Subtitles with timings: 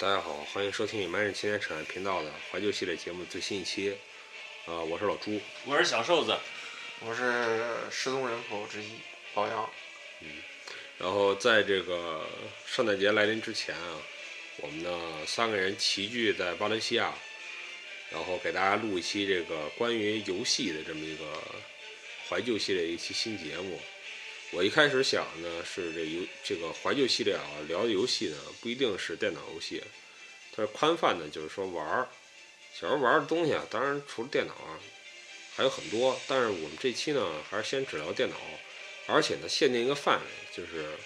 [0.00, 3.94] 大家好，欢迎收听《满人青年扯淡》频道的怀旧系列节目最新一期。
[4.64, 6.34] 呃，我是老朱，我是小瘦子，
[7.00, 8.92] 我是失踪人口之一
[9.34, 9.70] 老杨。
[10.96, 12.26] 然后在这个
[12.64, 13.98] 圣诞节来临之前啊，
[14.62, 17.12] 我们呢三个人齐聚在巴伦西亚，
[18.10, 21.26] 然后给大家录一期这个关于游戏的这么一个
[22.26, 23.78] 怀旧系列一期新节目。
[24.52, 29.82] 我一开始想呢是这游这个怀旧系列啊，聊的游戏呢不一定是电脑游戏，
[30.54, 32.08] 它是宽泛的，就是说玩儿。
[32.72, 34.78] 小时候玩的东西啊，当然除了电脑啊，
[35.54, 36.18] 还有很多。
[36.26, 38.36] 但是我们这期呢，还是先只聊电脑，
[39.06, 40.96] 而且呢，限定一个范围，就是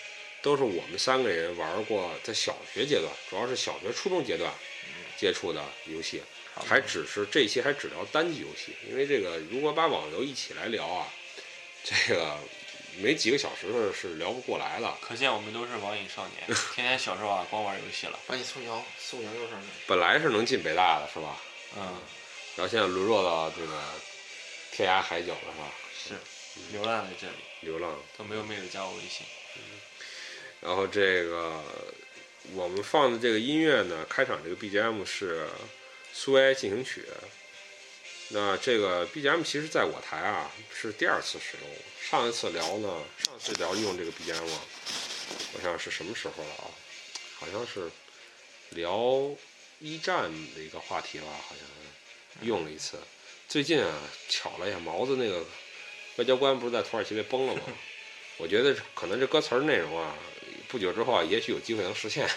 [0.43, 4.53] 都是我们三个人玩过，在小学阶段，主要是小学、初中阶段
[5.19, 6.23] 接触的游戏，
[6.55, 11.13] 还只是这期还只聊单机游戏，因为这个如果把网游一起来聊啊，
[11.83, 12.39] 这个
[12.99, 14.95] 没几个小时是聊不过来的。
[15.01, 18.19] 可见我们都是网瘾少年， 天天小时候啊光玩游戏了。
[18.27, 19.69] 把你送羊送羊肉上面。
[19.87, 21.41] 本来是能进北大的，是吧？
[21.77, 21.83] 嗯，
[22.57, 23.83] 然后现在沦落到这个
[24.73, 25.71] 天涯海角了，是吧？
[26.07, 26.15] 是，
[26.73, 27.99] 流浪在这里，流浪。
[28.17, 29.27] 都没有妹子加我微信。
[30.61, 31.61] 然后这个
[32.55, 35.45] 我们放的这个音乐呢，开场这个 BGM 是
[36.13, 37.03] 《苏维埃进行曲》。
[38.29, 44.43] 那这个 BGM 其实在我台啊是第二次使用，上一次聊呢，上次聊用这个 BGM，
[45.53, 46.67] 我想是什么时候了啊？
[47.39, 47.91] 好像是
[48.71, 49.31] 聊
[49.79, 52.99] 一战的一个话题吧，好像用了一次。
[53.47, 53.93] 最近啊，
[54.29, 55.45] 巧了呀，毛子那个
[56.17, 57.63] 外交官不是在土耳其被崩了吗？
[58.39, 60.17] 我觉得可能这歌词内容啊，
[60.67, 62.29] 不久之后啊，也许有机会能实现，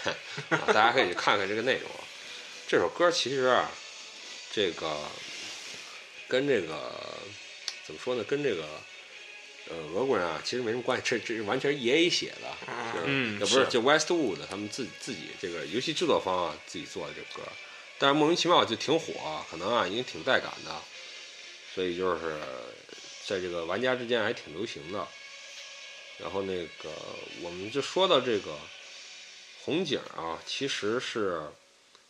[0.50, 1.90] 大家可以去看看这个内容。
[2.68, 3.70] 这首歌其实啊，
[4.52, 4.96] 这个
[6.28, 6.92] 跟这个
[7.84, 8.22] 怎么说呢？
[8.24, 8.64] 跟这个
[9.70, 11.04] 呃俄国人啊，其实没什么关系。
[11.04, 12.56] 这这完全是 E A 写的，
[12.92, 17.50] 就是嗯也不是是就 Westwood 他们自己自己这个游戏制作方啊自己做的这个歌，
[17.98, 20.82] 但是莫名其妙就挺火，可能啊因为挺带感的，
[21.74, 22.38] 所以就是
[23.26, 25.08] 在这个玩家之间还挺流行的。
[26.18, 26.90] 然后那个
[27.42, 28.58] 我们就说到这个
[29.62, 31.36] 红警啊，其实是《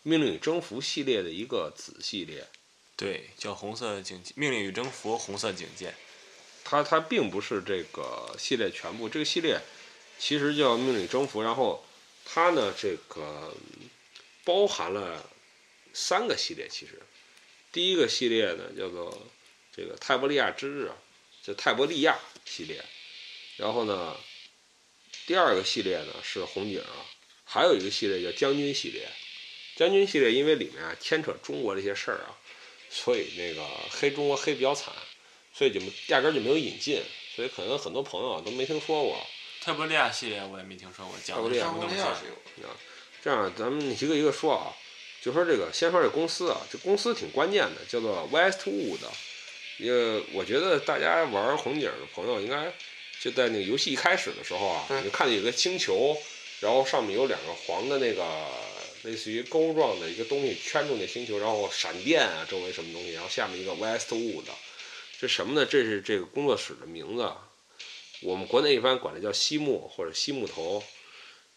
[0.03, 2.47] 命令与征服》系列的一个子系列，
[2.99, 5.95] 对，叫红色警，命令与征服，红色警戒。
[6.65, 9.61] 它它并不是这个系列全部，这个系列
[10.19, 11.87] 其实叫《命令与征服》，然后
[12.25, 13.55] 它呢这个
[14.43, 15.31] 包含了
[15.95, 17.01] 三个系列，其实
[17.71, 19.17] 第一个系列呢叫做
[19.73, 20.91] 这个泰伯利亚之日，
[21.43, 22.85] 叫泰伯利亚系列，
[23.57, 24.17] 然后呢
[25.25, 26.83] 第二个系列呢是红警，
[27.45, 29.09] 还有一个系列叫将军系列。
[29.77, 32.35] 将军系列因为里面啊牵扯中国这些事儿啊，
[32.91, 34.93] 所以那个黑中国黑比较惨。
[35.51, 37.03] 所以就压根儿就没有引进，
[37.35, 39.19] 所以可能很多朋友啊都没听说过。
[39.61, 42.23] 特伯利亚系列我也没听说过，讲的是什特伯利亚么东
[42.63, 42.77] 西啊？
[43.25, 44.71] 这样，咱们一个一个说啊，
[45.21, 49.01] 就说这个，先说这公司啊，这公司挺关键的，叫做 Westwood。
[49.81, 52.73] 呃，我觉得大家玩红警的朋友应该
[53.21, 56.17] 就在那个游戏一开始的时候啊，嗯你就看见有个星球，
[56.61, 58.23] 然后上面有两个黄的那个
[59.03, 64.45] 类似于钩状的一个东西圈住那星球，然后闪电啊，周围什么东西，然后下面一个 Westwood。
[65.21, 65.67] 这什么呢？
[65.67, 67.33] 这是这个工作室的名字，
[68.21, 70.83] 我们国内一般管它叫西木或者西木头。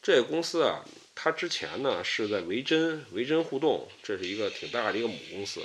[0.01, 5.61] 这个公司啊，它之前呢是在维珍，维珍互动，这是一个挺大的一个母公司。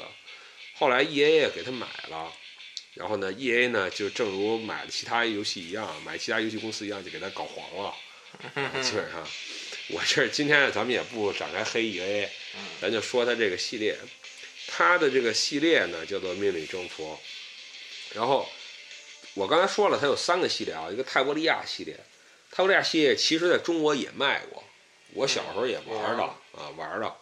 [0.75, 2.31] 后来 E A 也给它买了，
[2.93, 7.95] 然后呢，E A 呢就正如买了其他游戏一样，买其他游戏公司一样，就给它搞黄了。
[8.83, 9.27] 基本上，
[9.95, 12.31] 我这今天咱们也不展开黑 E A，
[12.81, 13.97] 咱就说它这个系列，
[14.67, 17.17] 它的这个系列呢叫做《命令征服》。
[18.17, 18.49] 然后
[19.35, 21.97] 我刚才说了，它有三个系列啊，一个泰伯利亚系列，
[22.51, 24.65] 泰伯利亚系列其实在中国也卖过，
[25.13, 27.15] 我小时候也玩的啊，玩的。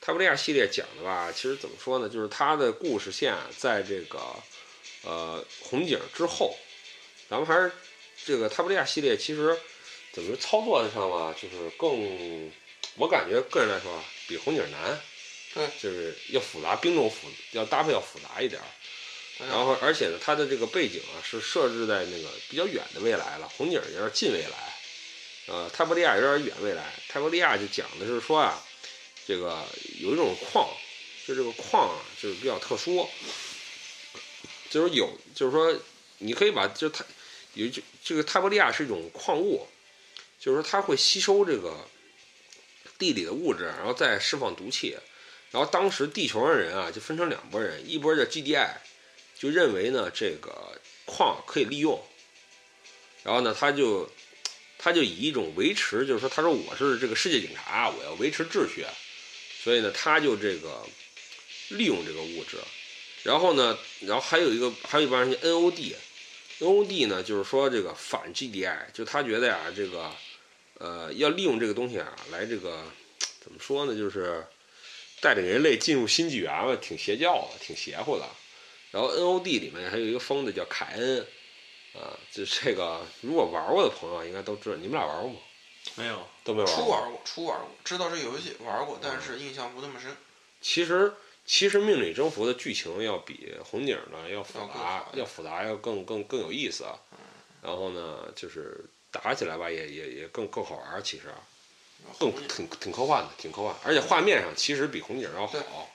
[0.00, 4.18] 泰伯利亚系列讲的吧，其实怎么说呢，就是它的故事线啊在这个
[5.02, 6.56] 呃红警之后，
[7.30, 7.72] 咱们还是
[8.26, 9.56] 这个泰伯利亚系列，其实
[10.12, 12.50] 怎么说操作上吧，就是更
[12.96, 15.00] 我感觉个人来说啊，比红警难，
[15.54, 18.66] 对，就是要复杂，兵种复要搭配要复杂一点儿。
[19.48, 24.76] 然后，而且呢，它的这个背景啊是设置在那个比较远的未来了，红警有点近未来，
[25.46, 26.92] 呃，泰伯利亚有点远未来。
[27.08, 28.62] 泰伯利亚就讲的是说啊，
[29.26, 29.66] 这个
[29.98, 30.68] 有一种矿，
[31.26, 33.08] 就这个矿啊，就是比较特殊，
[34.70, 35.76] 就是有，就是说
[36.18, 37.04] 你可以把就它
[37.54, 39.66] 有这这个泰伯利亚是一种矿物，
[40.42, 41.86] 就是说它会吸收这个
[42.98, 44.98] 地里的物质，然后再释放毒气。
[45.52, 48.68] 然后当时地球上人啊就分成两拨人，一波叫 GDI。
[49.38, 52.00] 就认为呢，这个矿可以利用，
[53.24, 54.08] 然后呢，他就
[54.78, 58.86] 他就以一种维持，就是说，他说我是这个世界警察，我要维持秩序，
[59.60, 60.86] 所以呢，他就这个
[61.70, 62.56] 利用这个物质，
[63.24, 70.08] 然后呢，然后还有一个还有一帮人叫 NOD，NOD 呢就是说这个反 GDI，就他觉得呀这个
[70.82, 72.82] 呃要利用这个东西啊来这个
[73.40, 74.44] 怎么说呢，就是
[75.20, 78.28] 带领人类进入新纪元了，挺邪教的，挺邪乎的。
[78.90, 81.20] 然后 NOD 里面还有一个疯子叫凯恩，
[81.94, 85.38] 啊，就这个如果玩过的朋友应该都知道，你们俩玩过吗？
[85.94, 86.76] 没有，都没玩过。
[86.76, 90.16] 初玩过，初玩过，知道这游戏玩过，但是印象不那么深。
[90.60, 91.12] 其实
[91.46, 96.84] 其实《命理征服》的剧情要比红警呢要复杂，要复杂，要更更更有意思。
[97.62, 101.02] 然后呢，就是打起来吧，也也也更更好玩儿。
[101.02, 101.24] 其实
[102.18, 105.88] 更挺挺科幻的，挺科幻，而且画面上其实比红警要好。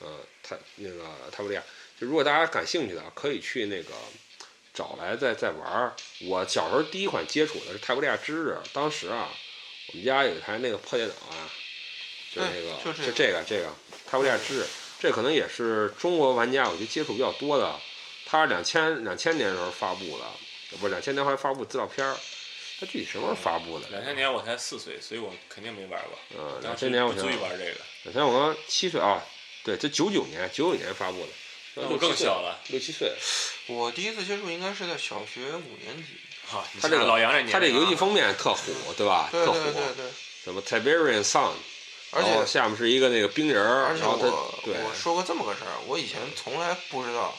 [0.00, 1.62] 嗯，它那个泰布利亚，
[1.98, 3.92] 就如果大家感兴趣的，可以去那个
[4.74, 5.92] 找来再再玩儿。
[6.20, 9.30] 我小时候第一款接触的是泰布利亚之日，当时啊，
[9.88, 11.50] 我们家有一台那个破电脑啊，
[12.32, 13.72] 就是那个对就这个就这个这个
[14.06, 14.66] 泰布利亚之日，
[15.00, 17.74] 这可能也是中国玩家我觉得接触比较多的。
[18.24, 20.24] 它是两千两千年的时候发布的，
[20.78, 22.14] 不是两千年后来发布资料片儿。
[22.80, 23.88] 它具体什么时候发布的？
[23.88, 26.18] 两千年我才四岁，所以我肯定没玩过。
[26.36, 29.20] 嗯，两千年我足以玩这个，两千我刚七岁啊，
[29.64, 31.28] 对，这九九年九九年发布的，
[31.74, 32.58] 那我更小了。
[32.68, 33.12] 六七岁。
[33.66, 36.04] 我第一次接触应该是在小学五年级。
[36.46, 38.62] 好，你他这个老杨这年龄啊它这游戏封面特火，
[38.96, 39.28] 对吧？
[39.30, 40.06] 对特火，对对对，
[40.44, 41.52] 什么 Tiberian Sun，
[42.12, 47.36] 而且下面是一个那个冰人儿，而且然后它我对我说过这么个事儿，我以前从来不知道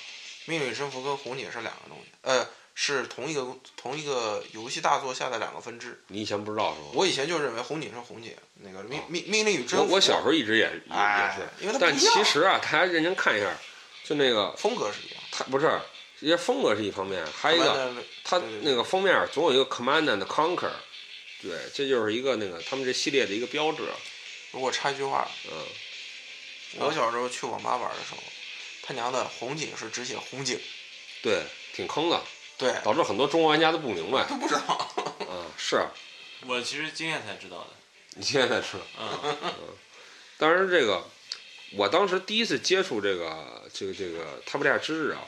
[0.52, 2.48] 《命令与征服》跟红警是两个东西，呃，
[2.82, 3.46] 是同一个
[3.76, 6.02] 同一个游戏大作下的两个分支。
[6.08, 6.88] 你以前不知道是吗？
[6.94, 13.54] 我以前就认为红警是红警，那个命命命令与征服，我我小时候一直也也哎也是，因为它不但其实啊，大家认真看一下，
[14.06, 15.22] 就那个风格是一样。
[15.30, 15.78] 它不是，
[16.22, 17.94] 这些风格是一方面，还有一个
[18.24, 20.72] 它那个封面总有一个 Command and Conquer，
[21.42, 23.84] 对，这就是一个那个他们这系列的一个标志，
[24.52, 28.24] 如果插一句话，嗯，我小时候去网吧玩的时候，
[28.84, 30.58] 他娘的红警是只写红警，
[31.22, 31.44] 对，
[31.74, 32.24] 挺坑的，
[32.60, 34.92] 对，导致很多中国玩家都不明白，都不知道。
[35.22, 35.84] 嗯，是
[36.46, 37.68] 我其实今天才知道的。
[38.16, 38.84] 你今天才知道。
[39.00, 39.54] 嗯，嗯
[40.38, 41.04] 当然，这个
[41.72, 45.22] 我当时第一次接触这个这个这个塔布利亚之日啊，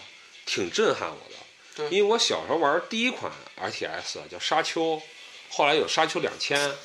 [0.45, 1.35] 挺震撼我的。
[1.73, 5.01] 对因为我小时候玩第一款 RTS 啊叫沙丘，
[5.49, 6.75] 后来有沙丘两千，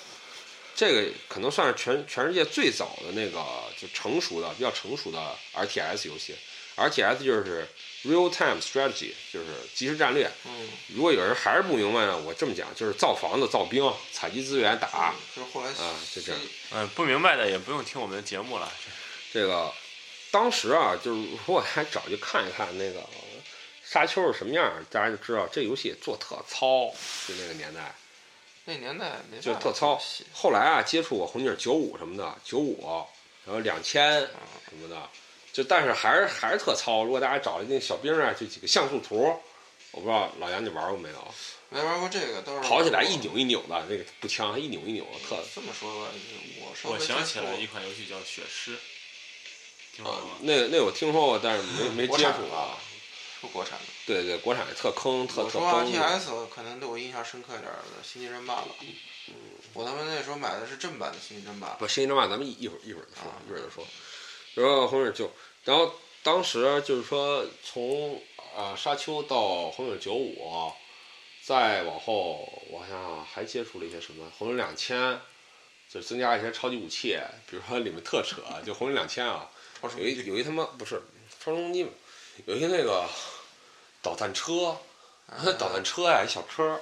[0.76, 3.44] 这个可能算是全全世界最早的那个
[3.76, 6.36] 就成熟的比较成熟的 RTS 游戏。
[6.76, 7.66] RTS 就是
[8.06, 10.30] real time strategy，就是即时战略。
[10.44, 16.40] 嗯，如果有人还是不明白呢，我这么讲，就是造房子、造兵、采集资源、打就是后来啊，就这样。
[16.72, 18.72] 嗯，不明白的也不用听我们的节目了。
[19.32, 19.72] 这个
[20.30, 23.04] 当时啊，就是如果还找去看一看那个
[23.84, 26.86] 沙丘是什么样儿，大家就知道这游戏做特糙，
[27.28, 27.94] 就那个年代
[28.64, 30.00] 那年代没就特糙。
[30.32, 33.06] 后来啊，接触过红警九五什么的，九五，
[33.44, 35.08] 然后两千什么的，
[35.56, 37.02] 就但是还是还是特糙。
[37.02, 39.34] 如果大家找那小兵啊，就几个像素图，
[39.92, 41.34] 我不知道老杨你玩过没有？
[41.70, 46.10] 没玩过这个，但是跑起来一扭一扭的，那个步枪一扭一扭的，特这么说吧，
[46.60, 48.72] 我我想起来一款游戏叫《血尸》，
[49.94, 50.36] 听说啊过吗？
[50.42, 52.78] 那个那个我听说过，但是没没接触过产的吧。
[53.40, 53.84] 是国产的。
[54.06, 55.90] 对对，国产的特坑，特我说特崩。
[55.90, 58.74] RTS 可能对我印象深刻一点的《星际争霸》吧。
[59.72, 61.68] 我他妈那时候买的是正版的《星际争霸》。
[61.78, 63.84] 不，星际争霸咱们一一会儿一会儿再说啊，一会儿再说。
[64.54, 65.30] 然后红警九，
[65.66, 65.92] 然后
[66.22, 68.22] 当时就是说从
[68.56, 70.72] 啊、沙丘到红警九五，
[71.44, 74.26] 再往后，我想想还接触了一些什么？
[74.38, 75.20] 红警两千，
[75.90, 77.18] 就增加一些超级武器，
[77.50, 79.50] 比如说里面特扯，就红警两千啊，
[79.98, 81.02] 有一有一他妈不是
[81.38, 81.86] 超声机，
[82.46, 83.06] 有一些那个
[84.00, 84.78] 导弹车，
[85.58, 86.80] 导弹车呀，一小车，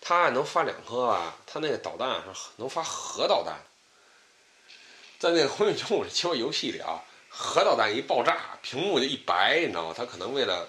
[0.00, 3.58] 它还能发两颗啊，它那个导弹是能发核导弹。
[5.18, 9.94] 在那个《红警九五》这游戏里啊，核导弹一爆炸，屏幕就一白，你知道吗？
[9.96, 10.68] 他可能为了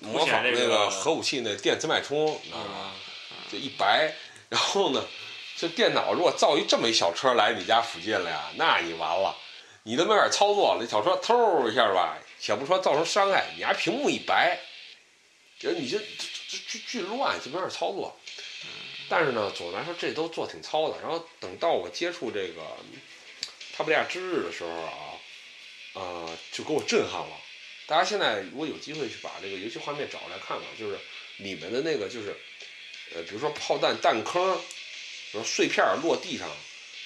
[0.00, 2.92] 模仿那个个核武器那电磁脉冲，你知道吗？
[3.50, 4.14] 就一白。
[4.48, 5.04] 然后呢，
[5.56, 9.34] 这电脑如果造一这么一小车来你家附近了呀，那你完了，
[9.82, 10.84] 你都没法操作了。
[10.84, 14.60] 这小车偷一下吧，且不说造成伤害，你家屏幕一白，
[15.58, 18.14] 就你就巨巨巨乱，就没法操作。
[19.08, 21.00] 但是呢，总的来说这都做挺糙的。
[21.00, 22.62] 然后等到我接触这个
[23.76, 25.15] 塔布利亚之日的时候啊，
[25.96, 27.36] 呃，就给我震撼了。
[27.86, 30.98] 大家现在如果有机会去把这个游戏画面找来看看，就是
[31.38, 32.36] 里面的那个就是，
[33.14, 34.56] 呃，比如说炮弹弹坑，
[35.32, 36.46] 比如碎片儿落地上，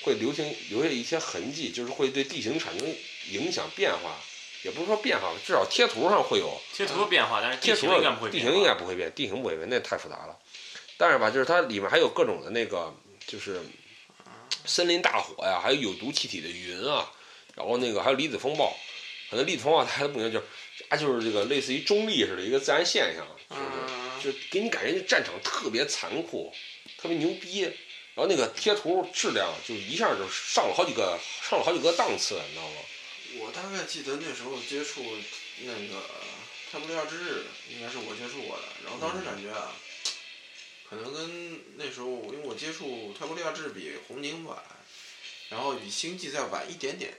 [0.03, 2.95] 会留下留下一些痕迹，就是会对地形产生
[3.31, 4.19] 影响变化。
[4.63, 8.51] 也不是说变化，至少贴图上会有贴图变化，但是贴图应该不会变化。
[8.51, 10.37] 地形应该不会变，地形不会变，那太复杂了。
[10.99, 12.95] 但是吧，就是它里面还有各种的那个，
[13.27, 13.59] 就是
[14.67, 17.11] 森林大火呀，还有有毒气体的云啊，
[17.61, 18.77] 然后那个还有离子风暴，
[19.31, 20.45] 可能离子风暴它的不明就是
[20.89, 23.59] 啊就是这个类似于中立似的一个自然现象，嗯，
[24.23, 26.53] 就给你感觉这战场特别残酷，
[26.99, 27.71] 特别牛逼。
[28.13, 32.77] 然后那个贴图质量就一下就上了好几个上了好几个档次，你知道吗？
[33.39, 35.01] 我大概记得那时候接触
[35.63, 36.03] 那个
[36.71, 38.65] 泰伯利亚之日，应该是我接触过的。
[38.85, 39.77] 然后当时感觉啊，
[40.91, 44.59] 可能跟那时候，因为我接触泰伯利亚之日比红警晚，
[45.49, 47.15] 然后比星际再晚一点点。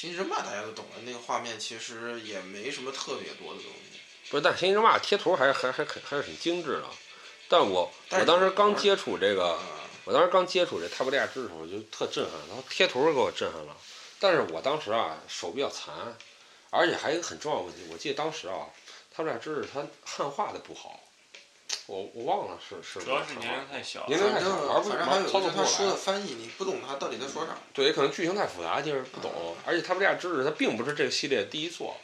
[0.00, 4.00] 星际争霸大家都懂了，那个画面其实也没什么特别多的东西。
[4.30, 6.84] 不是，但是星际争霸贴图还还还还还是很精致的。
[7.50, 9.60] 但我但我当时刚接触这个，啊，
[10.06, 13.76] 我当时刚接触这泰布利亚之的时候，我就特震撼，然后贴图给我震撼了。
[14.18, 16.16] 但是我当时啊手比较残，
[16.70, 18.68] 而且还有一个很重要的问题，我记得当时啊
[19.14, 20.98] 泰布利亚之它汉化的不好，
[21.86, 25.98] 我我忘了是是主要是年龄太小年龄太小玩正不反正还有操作不就是他说的来。
[25.98, 27.56] 翻译，你不懂他到底在说啥。
[27.72, 29.56] 对，也可能剧情太复杂，就是不懂。
[29.66, 31.96] 而且泰布利亚之日它并不是这个系列第一作，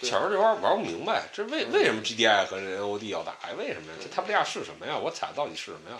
[0.00, 3.54] 对小时候这玩意儿玩不明白，这为嗯为什么 GDI 和 NOD 要打呀？
[3.56, 3.98] 为什么呀？
[4.02, 4.96] 这泰布利亚是什么呀？
[4.96, 5.96] 我踩到底是什么呀？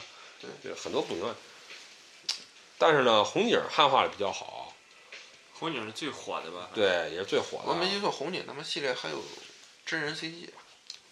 [0.62, 1.30] 对，很多不明白。
[2.78, 4.74] 但是呢，红警汉化的比较好，
[5.52, 6.70] 红警是最火的吧？
[6.74, 7.64] 对，也是最火的。
[7.66, 9.22] 我没记错，红警他们系列还有
[9.84, 10.62] 真人 CG 吧？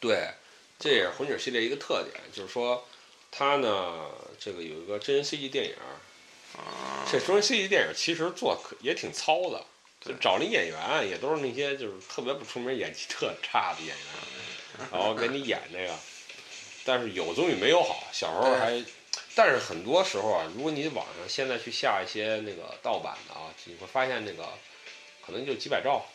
[0.01, 0.33] 对，
[0.79, 2.87] 这也是红警系列一个特点，就是说
[3.31, 4.07] 它呢，
[4.39, 5.75] 这个有一个真人 CG 电影，
[6.57, 9.65] 啊，这真人 CG 电影其实做可也挺糙的，
[10.01, 15.95] 就找那演员也都是那些就是特别不出名、演技特差的演员， 然后给你演这个，
[16.85, 18.05] 但是有总比没有好。
[18.13, 18.81] 小时候还，
[19.35, 24.49] 但是很多时候啊，如果你网上现在去下一些那个盗版的啊，你会发现那个
[25.27, 26.07] 可能就几百兆，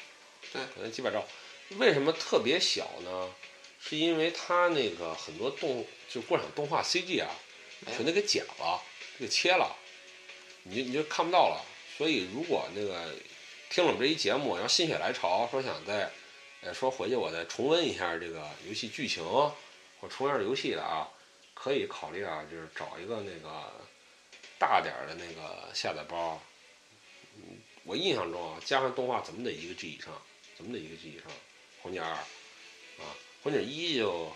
[0.54, 1.22] 对，可能几百兆。
[1.78, 3.30] 为什么特别小呢？
[3.86, 7.30] 是因为它那个很多动就过场动画 CG 啊，
[7.88, 8.82] 全都给剪了，
[9.20, 9.76] 给切了，
[10.64, 11.66] 你就你就看不到了。
[11.98, 13.14] 所以如果那个
[13.70, 16.10] 听了我们这一节目，然后心血来潮说想再，
[16.62, 19.24] 呃，说回去我再重温一下这个游戏剧情，
[20.00, 21.10] 或重温游戏的啊，
[21.54, 23.72] 可以考虑啊，就是找一个那个
[24.58, 26.42] 大点儿的那个下载包。
[27.36, 30.14] 嗯，我印象中啊，加上动画怎么得一个 G 以上，
[30.56, 31.28] 怎么得一个 G 以上，
[31.82, 32.18] 红警二，
[33.44, 34.32] 啊，红警一就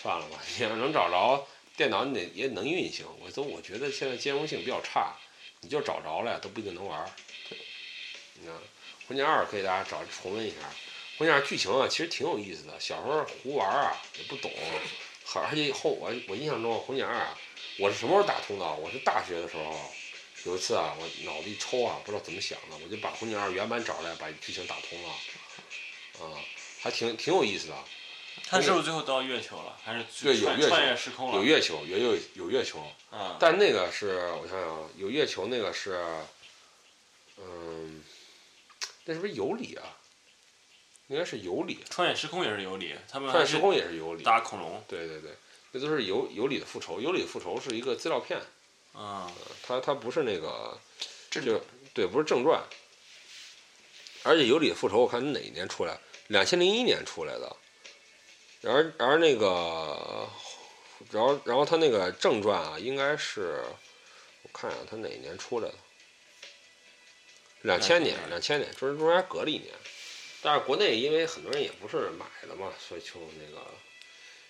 [0.00, 3.06] 算了吧，你要能找着电脑，你得也能运行。
[3.20, 5.14] 我都我觉得现在兼容性比较差，
[5.60, 7.10] 你就找着了，都不一定能玩儿。
[8.34, 8.54] 你看，
[9.06, 10.56] 红警二可以大家找重温一下。
[11.16, 14.52] 红警二剧情啊，其实挺有意思的，小时候胡玩啊，也不懂。
[15.24, 17.38] 好，而且后我我印象中红警二啊，
[17.78, 18.74] 我是什么时候打通的？
[18.74, 19.90] 我是大学的时候，
[20.44, 25.08] 有一次啊，我脑子一抽啊，不知道怎么想的，我就把红警二原版找来，把剧情打通了。
[26.20, 26.38] 啊，
[26.80, 27.74] 还挺挺有意思的。
[28.46, 29.76] 他是不是最后到月球了？
[29.84, 31.36] 还是对有月球穿穿越时空了？
[31.36, 32.80] 有月球，也有有月球，
[33.10, 35.98] 啊，但那个是我想想啊，有月球那个是，
[37.38, 38.02] 嗯，
[39.04, 39.84] 那是不是有理啊？
[41.08, 44.22] 应该是有理，穿越时空也是有理，他们穿越时空也是有理。
[44.22, 44.84] 打恐龙。
[44.86, 45.30] 对对对，
[45.72, 47.00] 那都是有有理的复仇。
[47.00, 48.38] 有理的复仇是一个资料片，
[48.92, 50.78] 啊，它它不是那个
[51.30, 51.58] 正就
[51.94, 52.62] 对，不是正传。
[54.24, 55.98] 而且有理的复仇，我看哪一年出来？
[56.26, 57.56] 两千零一年出来的。
[58.64, 60.28] 而而那个，
[61.10, 63.62] 然后然后他那个正传啊，应该是
[64.42, 65.74] 我看一下他哪一年出来的？
[67.62, 69.72] 两千年，两千年，中中间隔了一年。
[70.40, 73.66] 但是国内因为很多人也不是买的嘛，所以就那个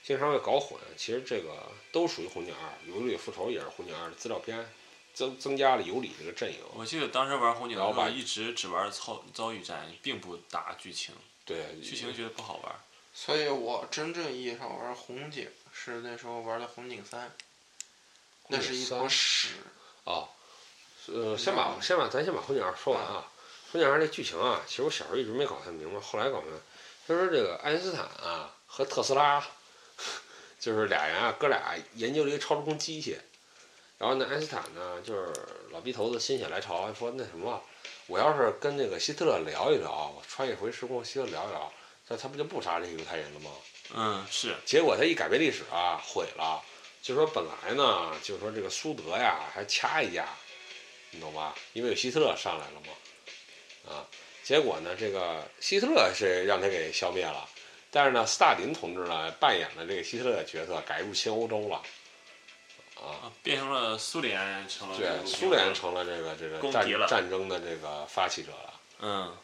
[0.02, 0.78] 经常会搞混。
[0.96, 4.70] 其实这个都属于红警二，尤里复仇也是红警二的资料片，
[5.14, 6.58] 增增加了尤里这个阵营。
[6.74, 11.14] 我记得当时玩红警的然后把时候，一直只玩遭遭遇战，并不打剧情，
[11.46, 12.74] 对，剧情觉得不好玩。
[13.20, 17.34] 所以我真正意义上玩红警是那时候玩的红警三，
[18.46, 19.48] 那是一坨屎。
[20.04, 20.28] 啊，
[21.08, 23.26] 呃，先把先把咱先把红警二说完啊。
[23.72, 26.58] 红警二这剧情啊，其实我小时候一直没搞太明白，后来搞明白。
[27.08, 29.44] 他说这个爱因斯坦啊和特斯拉，
[30.60, 33.18] 就是俩人啊，哥俩研究了一个超时空机器。
[33.98, 35.32] 然后呢，爱因斯坦呢就是
[35.72, 37.60] 老逼头子心血来潮说那什么，
[38.06, 41.72] 我要是跟那个希特勒聊一聊，我穿越回时空希特勒聊一聊，
[42.08, 43.50] 那他不就不杀这些犹太人了吗？
[43.94, 46.62] 嗯，是结果他一改变历史啊，毁了。
[47.00, 50.28] 就说本来呢，就是说这个苏德呀还掐一架，
[51.10, 51.54] 你懂吧？
[51.72, 54.04] 因为有希特勒上来了嘛，啊，
[54.42, 57.48] 结果呢，这个希特勒是让他给消灭了，
[57.90, 61.76] 但是呢，斯大林同志呢扮演了这个希特勒的角色，改入侵欧洲了，
[62.96, 68.74] 啊，啊，变成了苏联成了对，苏联成了这个这个战战争的这个发起者了。
[69.00, 69.34] 嗯，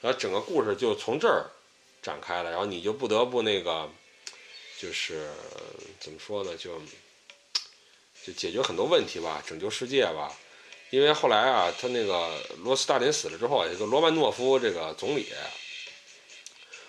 [0.00, 1.46] 然后整个故事就从这儿
[2.02, 3.88] 展开了，然后你就不得不那个，
[4.78, 5.30] 就是
[5.98, 6.80] 怎么说呢，就
[8.24, 10.34] 就解决很多问题吧，拯救世界吧。
[10.90, 15.32] 因为后来啊，他那个罗斯大林死了之后，有个罗曼诺夫这个总理，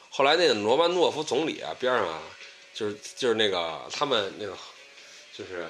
[0.09, 2.21] 后来那个罗曼诺夫总理啊边上啊，
[2.73, 4.57] 就是就是那个他们那个
[5.33, 5.67] 就是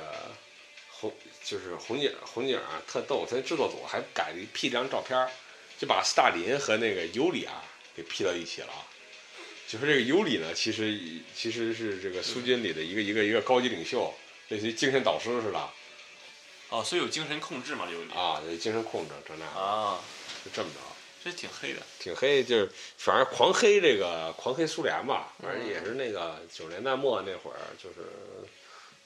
[0.90, 5.28] 红就是红警红警啊特逗，他那制作组还改了一 P 张照片，
[5.78, 7.62] 就把斯大林和那个尤里啊
[7.94, 8.74] 给 P 到一起了。
[9.72, 11.00] 就是这个尤里呢，其实
[11.34, 14.14] 其实是这个苏军里的一个一个一个高级领袖，
[14.50, 15.70] 类似于精神导师似的
[16.68, 20.04] 哦，所以有精神控制嘛，尤里啊，有精神控制这那的，啊，
[20.44, 20.80] 就这么着。
[21.24, 21.82] 这挺黑的。
[22.00, 28.10] 挺黑，就是反正狂黑这个狂黑苏联吧，反正也是那个九十年代末那会儿，就是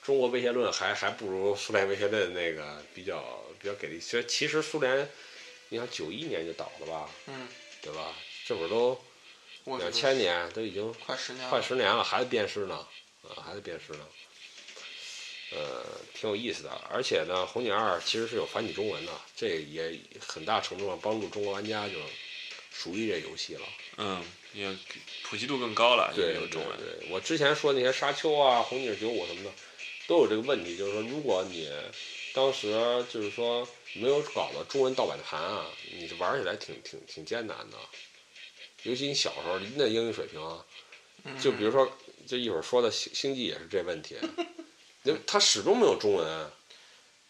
[0.01, 3.99] 中国威胁论还还不如苏联威胁论那个比较比较给力。
[3.99, 5.07] 其实其实苏联，
[5.69, 7.47] 你想九一年就倒了吧，嗯，
[7.83, 8.15] 对吧？
[8.47, 8.99] 这会儿都
[9.65, 12.75] 两千年，都已经快十年了，快十年了，还在鞭尸呢，
[13.23, 14.07] 啊，还在鞭尸呢。
[15.51, 21.95] 呃，挺有意思的，而且呢，红警二其实是有繁体中文的，这也很大程度上帮助中国玩家就
[22.71, 23.61] 熟悉这游戏了。
[23.97, 24.75] 嗯，也
[25.23, 26.77] 普及度更高了，对对有中文。
[26.77, 29.51] 对，我之前说那些沙丘啊、红警九五什么的，
[30.07, 31.71] 都有这个问题，就是说，如果你
[32.33, 32.73] 当时
[33.09, 37.77] 就是说没有搞到中文盗版盘啊，你这玩起来挺挺挺艰难的。
[38.85, 40.39] 尤其你小时候，那英语水平
[41.41, 41.91] 就比如说，
[42.27, 44.15] 就一会儿说的星星际也是这问题，
[45.03, 46.49] 就它始终没有中文，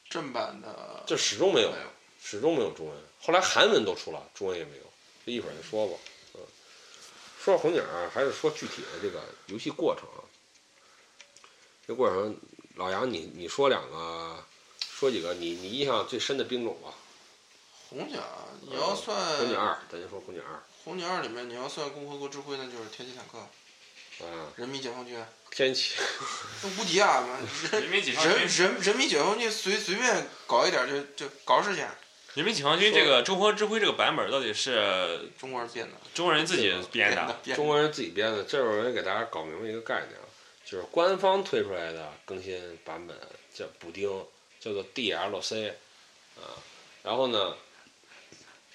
[0.09, 1.73] 正版的就始终没有
[2.21, 2.95] 始终没有中文。
[3.21, 4.83] 后来韩文都出了，中文也没有，
[5.25, 5.97] 这一会儿再说吧。
[6.33, 6.41] 嗯，
[7.41, 10.27] 说到红警儿，还是说具体的这个游戏过程啊。
[11.87, 12.35] 这过程，
[12.75, 14.43] 老杨你你说两个，
[14.81, 16.93] 说几个你你印象最深的兵种吧。
[17.87, 20.61] 红警啊，你要算红警二，咱就说红警二。
[20.85, 23.39] 红警二里面，你要算共和国之辉，那就是天启坦克、
[24.21, 25.17] 嗯，人民解放军，
[25.49, 25.95] 天启，
[26.61, 27.21] 那无敌啊！
[27.21, 27.39] 妈
[27.79, 31.83] 人民解放人军，人人民解放军随随便搞一点就就搞事情，
[32.35, 37.35] 人民解放军这个中国之辉这个版本到底是 中国人编的，中国人自己编的？
[37.43, 38.43] 编的中国人自己编的。
[38.43, 40.29] 这会儿我也给大家搞明白一个概念啊，
[40.63, 43.17] 就是官方推出来的更新版本
[43.51, 44.07] 叫补丁，
[44.59, 45.71] 叫做 DLC
[46.37, 46.53] 啊。
[47.01, 47.55] 然后呢，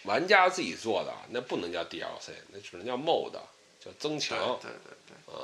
[0.05, 3.33] 玩家自己做的那不能叫 DLC，那只能叫 mod，
[3.79, 4.59] 叫增对强。
[4.61, 5.35] 对对对，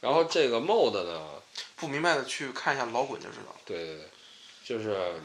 [0.00, 1.42] 然后这个 mod 呢，
[1.76, 3.56] 不明白的去看一下老滚就知道。
[3.64, 4.04] 对对对，
[4.64, 5.20] 就是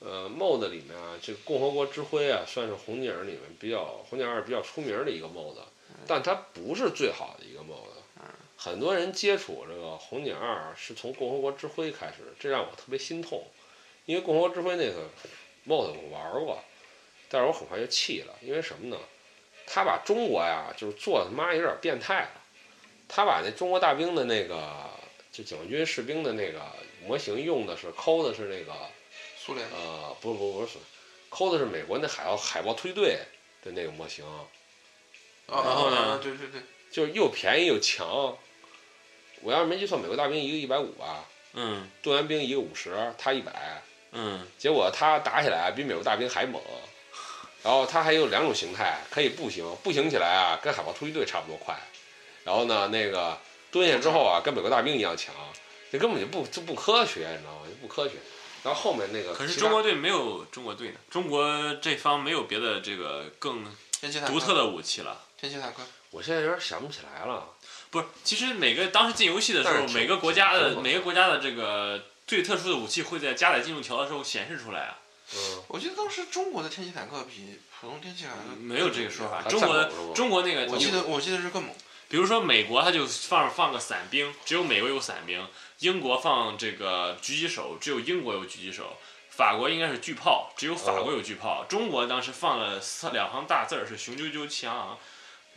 [0.00, 5.56] 呃 mod 里面啊，这个共和国之辉啊，算是红警里面比较红警二比较出名的一个 mod，
[6.06, 7.76] 但它不是最好的一个 mod。
[8.60, 13.46] 很多人接触这个红警二是从共和国之辉开始，这让我特别心痛，
[14.04, 15.08] 因为共和国之辉那个
[15.64, 16.60] mod 我玩过，
[17.28, 18.98] 但是我很快就气了，因为什么呢？
[19.66, 22.30] 他把中国呀，就是做的他妈有点变态了。
[23.06, 24.88] 他把那中国大兵的那个，
[25.30, 26.60] 就解放军士兵的那个
[27.06, 28.74] 模型用的是抠的是那个
[29.38, 30.78] 苏联呃，不不不是，
[31.28, 33.18] 抠的是美国那海豹海豹突击队
[33.62, 34.44] 的那个模型，啊，
[35.48, 36.60] 然后呢啊对对对，
[36.90, 38.36] 就是又便宜又强。
[39.42, 46.62] 我要是没记错，美国大兵一个一百五吧，嗯动员兵一个五十，他一百，嗯，结果他打起来比美国大兵还猛。
[47.68, 51.78] 然后它还有两种形态，可以步行，步行起来啊，跟海豹突击队差不多快。
[52.42, 53.38] 然后呢，那个
[53.70, 55.34] 蹲下之后啊，跟美国大兵一样强，
[55.92, 57.66] 这根本就不就不科学，你知道吗？
[57.68, 58.14] 就不科学。
[58.62, 63.62] 然后后面那个可是中国队没有中国队呢，中国这方没有别的这个更
[64.26, 65.26] 独特的武器了。
[65.38, 67.48] 天气坦克，我现在有点想不起来了。
[67.90, 74.96] 不是，其实每个当时进游戏的时候，每个国家的每个国家的这个最特殊的武器会在加载进度条的时候显示出来啊，
[75.34, 79.42] 嗯，我记得当时中国的天气坦克比普通天气坦克没有这个说法。
[79.42, 81.74] 中国中国那个，我记得我记得是更猛，
[82.08, 85.42] 比如说美国，它就放放个伞兵，只有美国有伞兵；
[85.80, 88.96] 英国放这个狙击手，只有英国有狙击手；
[89.28, 91.66] 法国应该是巨炮，只有法国有巨炮。
[91.68, 94.98] 中国当时放了四两行大字儿是雄赳赳气昂昂，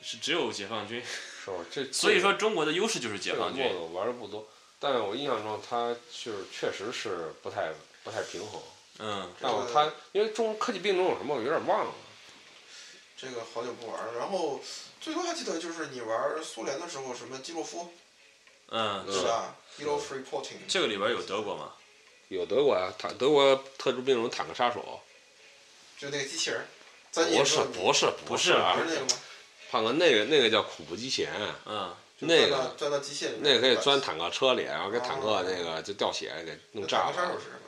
[0.03, 1.01] 是只有解放军。
[1.01, 1.57] 是吧？
[1.71, 3.73] 这 所以说中国的优势就是解放军这。
[3.73, 4.45] 个我玩的不多，
[4.79, 7.71] 但是我印象中它就是确实是不太
[8.03, 8.61] 不太平衡。
[9.01, 11.91] 嗯，但我他因为中科技兵种有什么我有点忘了。
[13.17, 14.13] 这个好久不玩了。
[14.17, 14.61] 然后
[14.99, 17.91] 最多还记得就是你玩苏联的时候，什么基洛夫
[18.69, 21.73] 嗯，嗯是吧 e Reporting，这个里边有德国吗？
[22.29, 25.01] 有德国啊，坦德国特殊兵种坦克杀手，
[25.99, 26.65] 就那个机器人，
[27.13, 29.21] 不是不是不是啊不，是那个吗？
[29.69, 31.31] 胖哥那个那个叫恐怖机器人，
[31.65, 37.39] 嗯，那个钻到机械里，那个可以钻坦克车里，然后给坦克哦那个就掉血给弄炸了坦克杀手。
[37.39, 37.60] 是什么？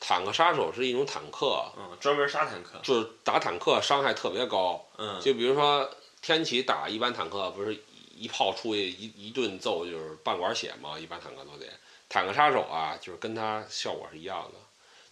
[0.00, 2.78] 坦克杀手是一种坦克，嗯，专门杀坦克。
[2.82, 4.84] 就是打坦克伤害特别高。
[4.96, 5.90] 嗯，就比如说
[6.22, 7.76] 天启打一般坦克，不是
[8.14, 11.66] 一炮出去一一顿揍就是半管血嘛，一般坦克都得。
[12.08, 14.58] 坦克杀手啊，就是跟它效果是一样的。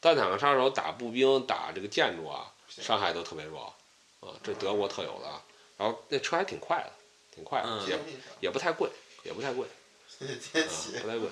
[0.01, 3.75] 但坦克杀手打步兵、打这个建筑啊，伤害都特别弱，
[4.21, 5.29] 啊，这德国特有的。
[5.77, 6.91] 然后那车还挺快的，
[7.35, 7.99] 挺快的，嗯也
[8.41, 8.89] 也不太贵，
[9.25, 11.29] 也不太贵，啊，天启不太贵。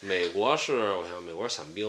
[0.00, 1.86] 美国是，我想美国是伞兵，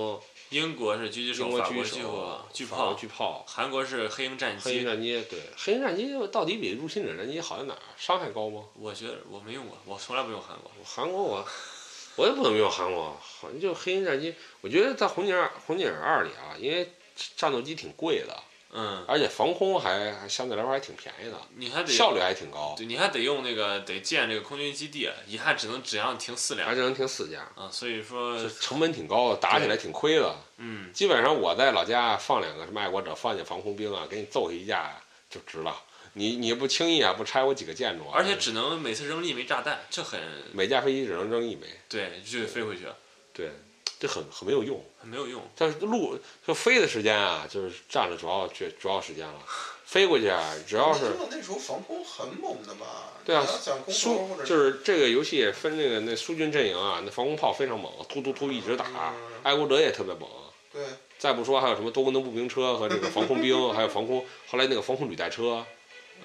[0.50, 4.86] 英国是狙击手，法国狙击手，巨炮，巨炮，韩国是黑鹰战黑鹰机。
[4.86, 7.80] 战机，对，黑鹰战机到底比入侵者战机好在哪儿？
[7.98, 8.64] 伤害高吗？
[8.76, 10.72] 我觉得我没用过，我从来不用韩国。
[10.86, 11.46] 韩国我
[12.16, 16.94] 我也不怎么用韩国，好像就黑鹰战机，我觉得在红警二红警二里啊，因为
[17.36, 18.44] 战斗机挺贵的，
[18.80, 30.36] 嗯，而且防空还还相对来说还挺便宜的，你还得效率还挺高，对，你还得用那个得建这个空军基地，一下只能只让停四辆而且能停四架，啊，所以说这成本挺高的，打起来挺亏的。
[30.58, 34.92] 嗯，基本上我在老家放两个什么爱国者，放进防空兵啊，给你揍下一架
[35.28, 35.76] 就值了。
[36.14, 40.20] 你你不轻易啊，不拆我几个建筑啊，而且只能每次扔一枚炸弹，这很
[40.52, 42.86] 每架飞机只能扔一枚，对，就得飞回去，
[43.34, 43.52] 对，
[44.00, 44.84] 这很很没有用。
[45.00, 45.42] 很没有用。
[45.56, 49.40] 但是路就飞的时间啊，就是占了主要主主要时间了。
[49.86, 53.14] 飞过去啊，只要是那那时候防空很猛的吧？
[53.26, 53.46] 对啊
[53.88, 58.86] 苏就是这个游戏分那个那苏军阵营啊，那防空炮非常猛，突突突一直打。
[58.86, 60.28] 嗯爱国者也特别猛。
[60.74, 60.84] 对，
[61.18, 65.66] 再不说还有什么多功能步兵车和这个防空兵，还有防空后来那个防空履带车，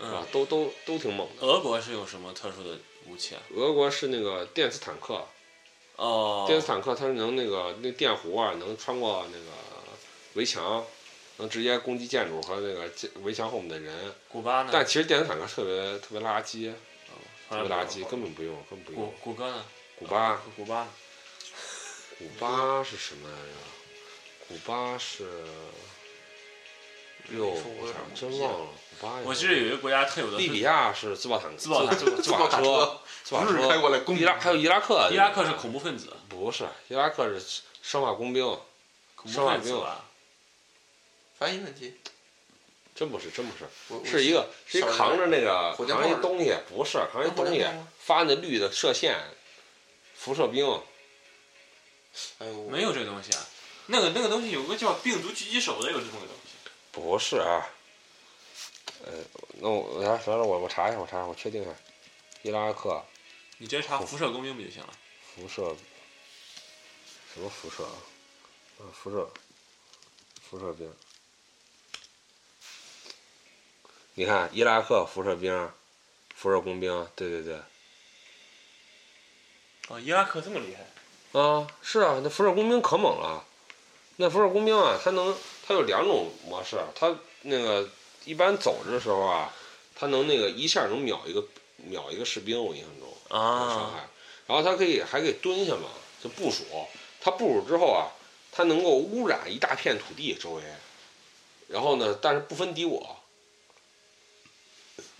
[0.00, 0.26] 是吧嗯，？
[0.32, 1.46] 都都都挺猛的。
[1.46, 3.42] 俄国是有什么特殊的武器啊？
[3.54, 5.24] 俄国是那个电磁坦克，
[6.02, 9.44] 哦，电子坦克它是能那个那电弧啊，能穿过那个
[10.34, 10.84] 围墙，
[11.36, 14.12] 能直接攻击建筑和那个建围墙后面的人。
[14.28, 14.70] 古巴呢？
[14.72, 16.72] 但其实电子坦克特别特别垃圾，
[17.48, 19.14] 特别垃圾，根本不用，根本不用。
[19.20, 19.64] 古哥呢？
[19.96, 20.88] 古巴，古巴呢？
[22.18, 23.52] 古巴是什么来着？
[24.48, 25.22] 古巴是，
[27.30, 28.68] 哟，我真忘了。
[29.24, 32.46] 我记得有一个国家特有的利比亚是自爆坦克，自爆车，自跑
[33.40, 33.78] 不是开。
[33.78, 38.44] 过来攻伊拉还有伊拉克，伊拉克是恐怖分子，不是伊拉克是生化工兵，
[39.26, 40.04] 生化兵分子吧？
[41.36, 41.96] 翻译问题，
[42.94, 43.52] 真不是真不
[44.04, 47.66] 是，是一个是一扛着那个扛一东西，不是扛一东西
[47.98, 49.18] 发那绿的射线，
[50.14, 50.64] 辐射兵，
[52.38, 53.44] 哎呦，没有这个东西啊。
[53.86, 56.52] 那个那个东西有个叫病毒狙击手的，有这么个东西。
[56.92, 57.66] 不是啊。
[59.04, 59.12] 呃，
[59.60, 61.70] 那我来来了，我我查一下，我查一下，我确定一下，
[62.42, 63.04] 伊拉克
[63.58, 64.88] 你直接查辐射工兵不就行了？
[65.34, 65.74] 辐射
[67.34, 67.96] 什么辐射啊？
[68.78, 69.28] 啊，辐射
[70.42, 70.92] 辐射兵。
[74.14, 75.70] 你看，伊拉克辐射兵，
[76.34, 77.60] 辐射工兵，对对对，
[79.88, 81.40] 哦，伊拉克这么厉害？
[81.40, 83.44] 啊，是啊，那辐射工兵可猛了。
[84.16, 85.34] 那辐射工兵啊，它能，
[85.66, 87.88] 它有两种模式，它那个
[88.24, 89.52] 一般走着的时候啊，
[89.94, 91.44] 他能那个一下能秒一个
[91.76, 94.08] 秒一个士兵，我印象中啊伤啊，害。
[94.46, 95.88] 然后他可以还可以蹲下嘛，
[96.22, 96.64] 就部署。
[97.20, 98.10] 他部署之后啊，
[98.50, 100.62] 他能够污染一大片土地周围。
[101.68, 103.16] 然后呢，但是不分敌我。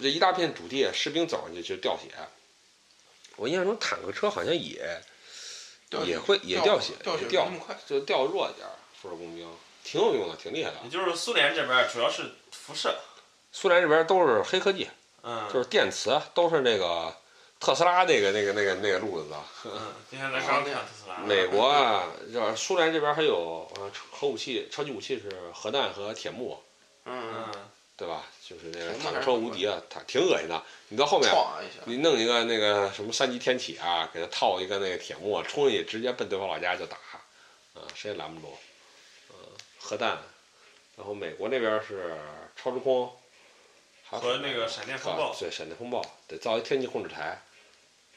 [0.00, 2.10] 这一大片土地，士兵走上去就掉血。
[3.36, 5.00] 我印象中坦克车好像也
[6.04, 8.74] 也会也掉掉血，掉血掉那么快，就掉弱一点儿。
[9.00, 9.48] 辐射工兵
[9.84, 10.76] 挺有用的，挺厉害的。
[10.84, 12.98] 也就是苏联这边主要是辐射，
[13.50, 14.88] 苏联这边都是黑科技，
[15.22, 17.14] 嗯，就是电磁，都是那个
[17.60, 19.36] 特斯拉那个那个那个那个路子的。
[19.64, 26.62] 嗯，今天咱刚看特斯拉，美国啊，这苏联这边还有呃核武器，超级武器是核弹和铁幕，
[27.04, 27.52] 嗯，嗯，
[27.96, 28.22] 对吧？
[28.44, 30.62] 就是那个坦克车无敌啊，它挺恶心的。
[30.88, 36.96] 你到后面，歘一下，你弄一个那个什么三级天体啊，给它套一个那个铁幕，冲进去直接奔对方老家就打，
[37.74, 38.54] 啊，谁也拦不住。
[39.82, 40.18] 嗯，核弹，
[40.96, 42.16] 然后美国那边是
[42.56, 43.12] 超时空，
[44.04, 47.42] 还和那个闪电风暴啊对，闪电风暴得造一天气控制台。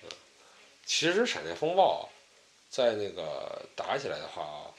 [0.04, 0.10] 嗯，
[0.86, 2.10] 其实闪电风暴
[2.70, 4.72] 在那个打起来的话，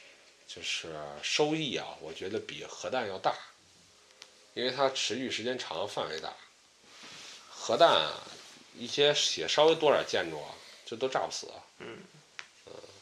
[0.46, 3.34] 就是收益啊，我觉得比核弹要大，
[4.54, 6.32] 因为它持续时间长，范围大。
[7.50, 8.22] 核弹啊，
[8.76, 11.48] 一些也稍微多点建筑啊，这都炸不死。
[11.78, 11.98] 嗯嗯，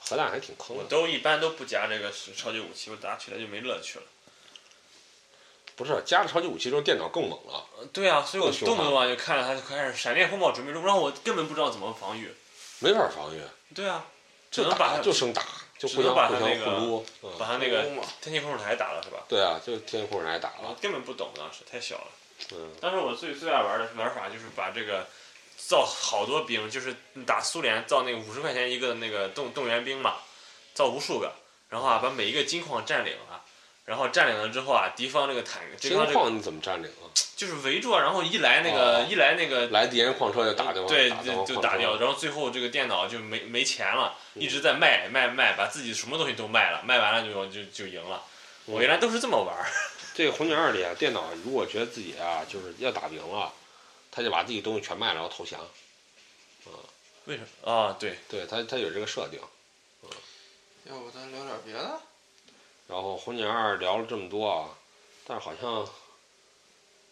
[0.08, 0.82] 核弹还挺坑的。
[0.82, 4.04] 我都一般都不加这个是超级武器，我打起来就没乐趣了。
[5.76, 7.66] 不是加了超级武器之后，电脑更猛了。
[7.78, 12.32] 呃对啊，所以我动不动啊就看着它就开始闪电风暴准备中，然后我根本不知道怎么防御。
[12.78, 13.40] 没法防御，
[13.74, 14.04] 对啊，
[14.50, 15.42] 只能把它就生打，
[15.78, 17.06] 就只能互相互相把它那个互撸。
[17.22, 19.24] 嗯，把它那个嘛，天气控制台打了是吧？
[19.28, 20.76] 对啊，就天气控制台打我了。
[20.80, 22.06] 根本不懂当时太小了。
[22.52, 25.06] 嗯，当时我最最爱玩的玩法就是把这个
[25.56, 26.94] 造好多兵，就是
[27.26, 30.16] 打苏联造那个五十块钱一个的那个动动员兵嘛，
[30.74, 31.32] 造无数个，
[31.68, 33.40] 然后啊把每一个金矿占领了。
[33.86, 37.04] 然后占领了之后啊，敌方这个坦克，敌金方这个矿你怎么占领啊？
[37.36, 48.22] 就是围住啊，然后一来那个、哦一来那个来敌人矿车就打对方，对，打就打掉，然后最后这个电脑就没没钱了，嗯一直在卖卖卖，把自己什么东西都卖了，卖完了就就就赢了。
[48.64, 49.66] 我原来都是这么玩儿。
[50.16, 53.52] 这个红警二里啊，电脑如果觉得自己啊就是要打不赢了，
[54.14, 55.60] 他就把自己东西全卖了，然后投降。
[55.60, 55.66] 啊
[57.24, 57.72] 为什么？
[57.72, 59.40] 啊，对，对他，他有这个设定。
[60.84, 62.00] 要不咱聊点别的？
[62.86, 64.68] 然后红警二聊了这么多啊，
[65.26, 65.88] 但是好像，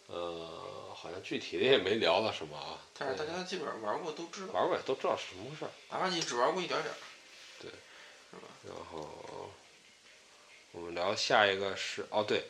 [0.07, 2.79] 呃，好像具体的也没聊到什么啊。
[2.95, 5.71] 但是大家基本上玩过都知道，玩过也都知道是什么回事儿。
[5.89, 6.97] 哪怕你只玩过一点点儿，
[7.59, 8.47] 对，是吧？
[8.67, 9.49] 然后
[10.73, 12.45] 我们聊下一个是哦，对，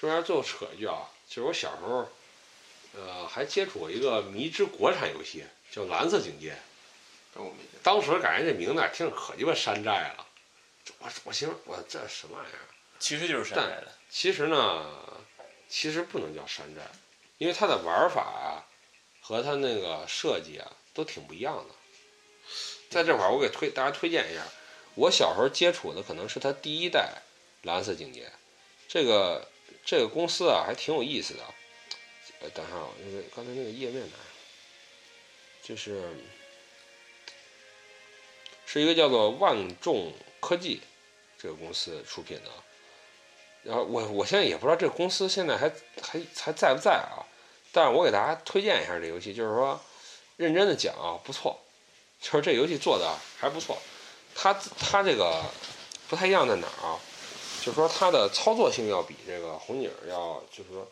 [0.00, 2.08] 中间最后扯一句啊，就是我小时候，
[2.96, 6.52] 呃，还接触过一个迷之国产游戏，叫《蓝色警戒》。
[7.34, 7.56] 这我没。
[7.82, 10.26] 当时感觉这名字啊听着可鸡巴山寨了，
[10.98, 12.64] 我我寻思我这什么玩意儿？
[12.98, 13.92] 其实就是山寨的。
[14.08, 14.86] 其实呢，
[15.68, 16.82] 其实不能叫山寨，
[17.38, 18.64] 因为它的玩法啊
[19.20, 21.74] 和它那个设计啊都挺不一样的。
[22.90, 24.42] 在这块儿，我给推大家推荐一下，
[24.94, 27.20] 我小时候接触的可能是它第一代
[27.62, 28.30] 蓝色警戒，
[28.86, 29.48] 这个
[29.84, 31.42] 这个公司啊还挺有意思的。
[32.50, 34.16] 等一下啊，那个刚才那个页面呢？
[35.62, 36.02] 就是
[38.66, 40.80] 是一个叫做万众科技
[41.38, 42.50] 这个公司出品的。
[43.62, 45.70] 然后我我现在也不知道这个公司现在还
[46.02, 47.24] 还还在不在啊？
[47.72, 49.80] 但是我给大家推荐一下这游戏，就是说
[50.36, 51.58] 认真的讲啊，不错，
[52.20, 53.78] 就是这游戏做的还不错。
[54.34, 55.42] 它它这个
[56.08, 57.00] 不太一样在哪儿啊？
[57.62, 60.86] 就是说它的操作性要比这个红警要，就是说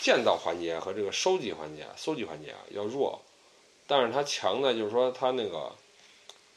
[0.00, 3.20] 建造环节和这个收集环节、搜集环节啊要弱，
[3.86, 5.72] 但是它强的就是说它那个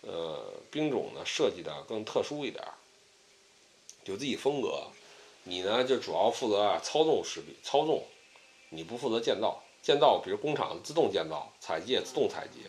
[0.01, 2.73] 呃兵种呢设计的更特殊一点儿，
[4.05, 4.83] 有自己风格。
[5.43, 8.03] 你呢就主要负责啊操纵士兵，操纵，
[8.69, 9.63] 你不负责建造。
[9.81, 12.59] 建造比如工厂自动建造，采集也自动采集。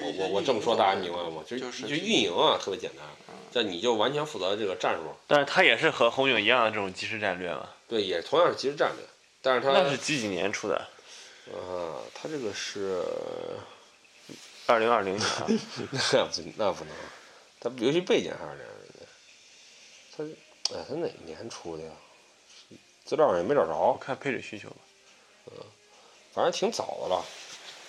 [0.00, 1.42] 我我我这么说大家明白吗？
[1.44, 3.04] 就就是就运营啊特别简单，
[3.50, 5.02] 这你就完全负责这个战术。
[5.26, 7.70] 但是它也是和红警一样的这种即时战略嘛。
[7.88, 9.04] 对，也同样是即时战略，
[9.40, 10.76] 但是它那是几几年出的？
[11.54, 13.02] 啊，它这个是
[14.66, 15.46] 二零二零年啊。
[16.12, 16.94] 那不那不能，
[17.60, 19.06] 它游戏背景还是这样的。
[20.16, 21.90] 它哎，它哪年出的呀？
[23.04, 24.76] 资料上也没找着，我看配置需求吧。
[25.52, 25.52] 嗯
[26.34, 27.24] 反正挺早的了，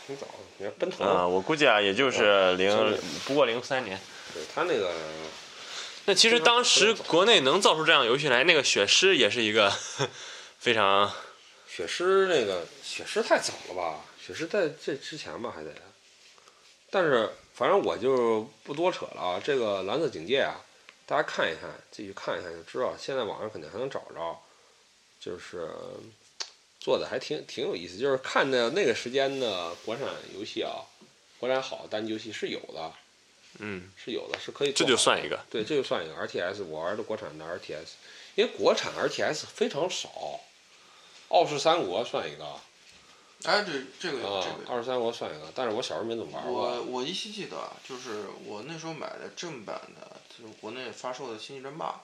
[0.06, 0.34] 挺早的。
[0.58, 4.00] 你看奔腾，啊，我估计啊，也就是零，不过零三年。
[4.34, 4.94] 对它那个
[6.10, 9.70] 那其实当时国内能造出这样游戏来，那个血狮也是一个
[10.58, 11.12] 非常
[11.67, 14.06] 血狮那个血狮太早了吧？
[14.26, 15.70] 血狮在这之前吧还得，
[16.89, 19.41] 但是反正我就不多扯了啊。
[19.43, 20.56] 这个蓝色警戒啊，
[21.06, 22.96] 大家看一看，自己看一看就知道。
[22.98, 24.39] 现在网上肯定还能找着，
[25.20, 25.70] 就是
[26.80, 27.98] 做的还挺挺有意思。
[27.98, 30.88] 就是看的那个时间的国产游戏啊，
[31.38, 32.93] 国产好单机游戏是有的，
[33.60, 34.86] 嗯，是有的，是可以这。
[34.86, 35.39] 就算一个。
[35.50, 37.88] 对，这就算一个 RTS，我玩的国产的 RTS，
[38.36, 40.10] 因为国产 RTS 非常少，
[41.30, 42.62] 《傲视三国》算一个啊，
[43.43, 44.70] 哎，这这个有这《个有。
[44.70, 46.70] 傲视三国》算一个，但是我小时候没怎么玩我过。
[46.70, 52.02] 我我依稀记得啊，就是我那时候买的正版的，就是国内发售的《星际争霸》，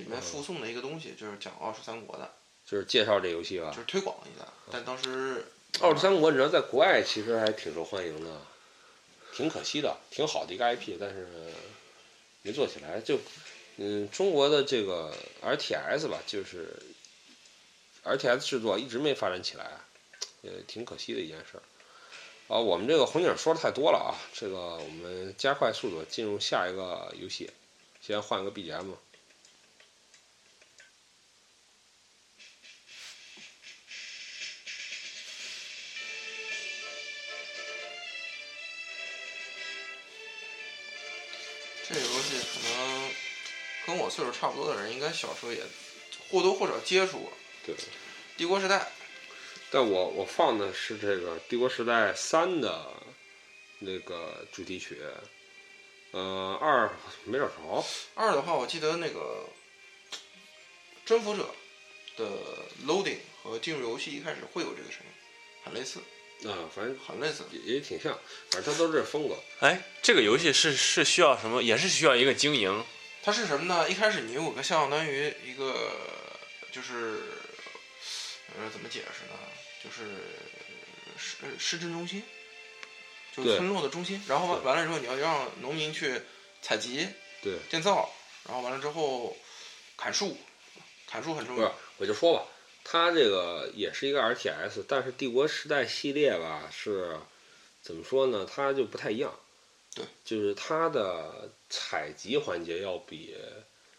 [0.00, 2.30] 里面附送的一个东西，就是讲傲视三国的，
[2.64, 3.76] 就是介绍这游戏吧就。
[3.76, 4.46] 是推广一下。
[4.70, 5.44] 但当时
[5.82, 8.40] 《傲视三国》你知道在国外其实还挺受欢迎的，
[9.36, 11.28] 挺可惜的，挺好的一个 IP，但是
[12.40, 12.98] 没做起来。
[13.00, 13.18] 就
[13.76, 16.74] 嗯，中国的这个 RTS 吧，就是
[18.02, 19.70] RTS 制作一直没发展起来，
[20.40, 21.62] 也挺可惜的一件事儿。
[22.48, 27.50] 啊，我们这个红警说的太多了啊，这个我们加快速度进入下一个游戏，
[28.00, 28.94] 先换个 BGM。
[43.96, 45.62] 跟我岁数差不多的人，应该小时候也
[46.28, 47.32] 或多或少接触过。
[47.64, 47.74] 对，
[48.36, 48.92] 帝国时代，
[49.70, 52.92] 但我我放的是这个《帝国时代三》的
[53.78, 55.00] 那个主题曲，
[56.10, 56.90] 呃，二
[57.24, 59.48] 没找着，二的话，我记得那个
[61.06, 61.48] 征服者
[62.18, 62.26] 的
[62.86, 65.12] loading 和进入游戏一开始会有这个声音，
[65.64, 66.00] 很类似，
[66.46, 67.44] 啊，反正很类似。
[67.50, 68.12] 也也挺像，
[68.50, 69.36] 反正它都是这风格。
[69.60, 71.62] 哎，这个游戏是是需要什么？
[71.62, 72.84] 也是需要一个经营。
[73.26, 73.90] 它是什么呢？
[73.90, 75.90] 一开始你有个相当于一个，
[76.70, 77.20] 就是，
[78.56, 79.36] 呃，怎么解释呢？
[79.82, 80.04] 就是
[81.18, 82.22] 市市政中心，
[83.36, 84.22] 就是村落的中心。
[84.28, 86.22] 然后完完了之后，你要让农民去
[86.62, 87.08] 采集、
[87.42, 88.08] 对，建造，
[88.44, 89.36] 然后完了之后
[89.96, 90.38] 砍树，
[91.08, 92.46] 砍树很重不是要。，我就说吧，
[92.84, 97.18] 它这个也是一个 RTS，但是帝国时代系列吧是
[97.82, 98.46] 怎么说呢？
[98.48, 99.36] 它就不太一样。
[99.96, 103.34] 对，就是它的采集环节要比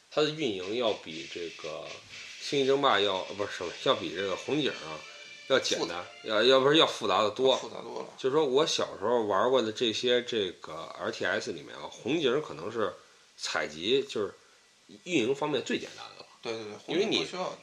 [0.10, 1.70] 它它的运营要比这个
[2.40, 4.98] 《星际争霸》要呃不是什么，要比这个红警啊
[5.48, 7.56] 要简单，要要不是要复杂的多。
[7.58, 8.10] 复杂多了。
[8.18, 12.94] 就是说我小时候玩过的这些这个 RTS 里面啊，红警可能是
[13.36, 14.34] 采集就是
[15.04, 16.28] 运营方面最简单的了。
[16.42, 17.18] 对对对，因为你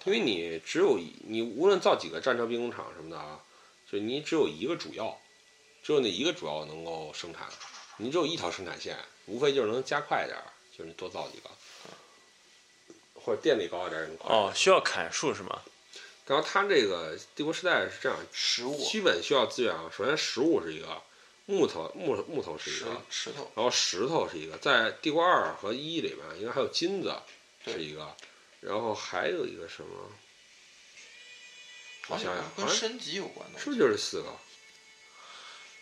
[0.05, 3.41] 因为你只有你无论造几个战车兵工厂什么的啊，
[3.91, 5.19] 就你只有一个主要，
[5.83, 7.49] 只有那一个主要能够生产，
[7.99, 10.45] 你只有一条生产线，无非就是能加快点儿，
[10.77, 11.51] 就是你多造几个，
[13.15, 14.35] 或者电力高一点能快。
[14.35, 15.63] 哦，，需要砍树是吗？
[16.27, 21.03] 然后它这个帝国时代是这样，食物、基本需要资源啊，首先食物是一个，
[21.47, 27.15] 木头木木头是一个，石头，然后石头是一个，在帝国二和一里面应该还有金子
[27.67, 28.17] 是一个，
[28.61, 30.11] 然后还有一个什么？
[32.09, 33.59] 我想想，好像跟升级有关的。
[33.59, 34.33] 是不是就是四个？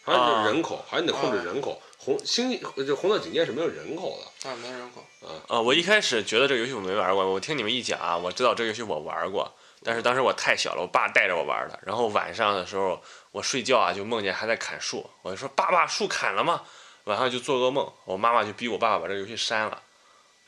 [0.04, 1.80] 还有就是人口，好像你得控制人口。
[2.04, 5.04] 红星这红色警戒是没有人口的啊，没人口。
[5.24, 9.52] 啊啊，我一开始觉得这个游戏我没玩过，我听你们一讲啊，我知道这个游戏我玩过，
[9.84, 11.78] 但是当时我太小了，我爸带着我玩的。
[11.86, 16.62] 然后晚上的时候我睡觉啊，就梦见还在砍树，我就说爸爸树砍了吗？
[17.04, 19.80] 晚上就做噩梦，我妈妈就逼我爸爸把这个游戏删了。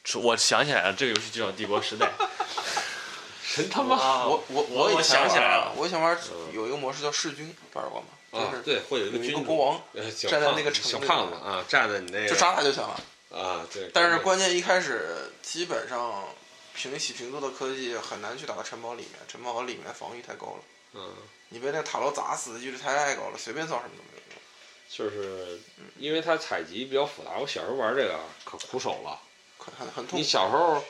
[0.03, 2.11] 是我想起来了，这个游戏就叫《帝国时代》。
[3.45, 6.19] 神他妈啊我我我我想起来了我以前玩
[6.53, 8.07] 有一个模式叫弑君，玩过吗？
[8.35, 8.51] 就！
[8.51, 9.83] 是啊对，会有一个有一君主个国王，
[10.29, 13.01] 站在那个城里小胖子啊，站在你那个就杀他就行了。
[13.31, 13.91] 啊，对。
[13.93, 16.25] 但是关关键一开始基本上
[16.75, 20.63] 平起平坐的科技很难去打到城堡里面，城堡里面防御太高了，
[20.95, 21.15] 嗯，
[21.49, 24.39] 你被那个塔楼砸死的几率太高了，随便造什么都没有用。
[24.89, 25.61] 就是
[25.99, 29.21] 因为它采集比较复杂，我小时候玩这个可苦手了。
[29.57, 30.23] 很很很痛你。
[30.23, 30.85] 小时候，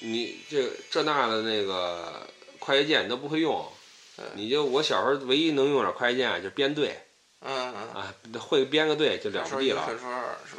[0.00, 3.66] 你这这那的那个快捷键你都不会用对，
[4.34, 6.98] 你就我小时候唯一能用点快捷键就编队
[7.40, 9.88] 嗯嗯，啊，会编个队就了不地了。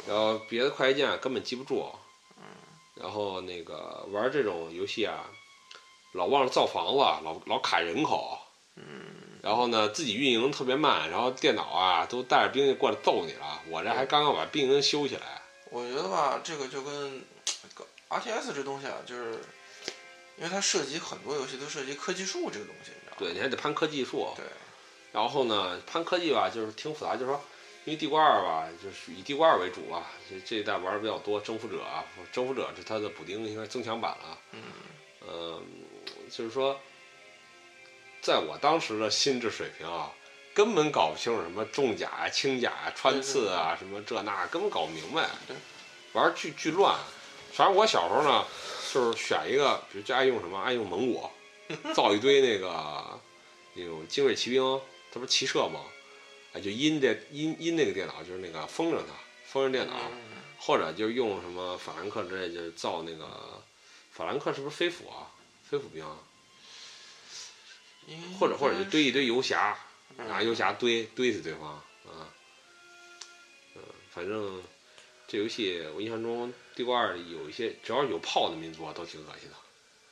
[0.06, 1.90] 然后别的快捷键根本记不住。
[2.38, 2.44] 嗯
[2.94, 5.24] 然后那个玩这种游戏啊，
[6.12, 8.38] 老忘了造房子，老老卡人口。
[8.76, 8.82] 嗯
[9.42, 13.60] 然后呢，自己运营特别慢，然后电脑啊都带着兵就过来揍你了。
[13.68, 15.42] 我这还刚刚把兵营修起来。
[15.70, 17.24] 我觉得吧，这个就跟
[18.08, 19.32] RTS 这东西啊，就是
[20.36, 22.92] 因为它涉及很多游戏都涉及科技树这个东西？
[23.18, 24.32] 对，你还得攀科技树。
[24.36, 24.44] 对，
[25.12, 27.40] 然后呢，攀科技吧，就是挺复杂，就是说，
[27.84, 31.40] 因为地瓜二吧，就是以地瓜二为主啊，这这一代玩的比较多。
[31.40, 34.38] 征服者啊，征服者是它的补丁，应该增强版了。
[34.52, 34.60] 嗯，
[35.28, 35.62] 嗯，
[36.30, 36.78] 就是说，
[38.20, 40.10] 在我当时的心智水平啊，
[40.54, 45.28] 根本搞不清楚什么重甲呀、轻甲呀、穿刺啊，什么这那，根本搞不明白。
[45.46, 45.56] 对，
[46.12, 46.96] 玩儿巨巨乱。
[47.52, 48.46] 反正我小时候呢，
[48.92, 51.28] 就是选一个，比如就爱用什么，爱用蒙古，
[51.94, 53.20] 造一堆那个
[53.74, 54.80] 那种精锐骑兵，
[55.12, 55.80] 它不是骑射吗？
[56.52, 59.14] 哎，就阴这阴阴那个电脑，就是那个封着它，
[59.46, 59.94] 封着电脑。
[60.10, 60.32] 嗯
[60.64, 63.60] 或者就用什么法兰克之类，就是造那个
[64.12, 65.26] 法兰克是不是飞斧啊？
[65.68, 66.16] 飞斧兵啊，
[68.38, 69.76] 或者或者就堆一堆游侠，
[70.18, 71.82] 嗯拿游侠堆堆死对方啊。
[73.74, 73.82] 嗯，
[74.12, 74.62] 反正
[75.26, 79.56] 这游戏我印象中，帝国二有一些只要有炮的民族啊，都挺恶心的。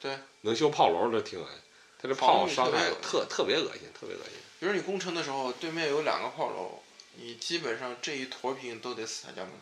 [0.01, 1.55] 对，能修炮楼都挺恶心，
[2.01, 4.33] 他这炮伤害特特特别恶心，特别恶心。
[4.59, 6.83] 比如你攻城的时候，对面有两个炮楼，
[7.17, 9.57] 你基本上这一坨兵都得死他家门口。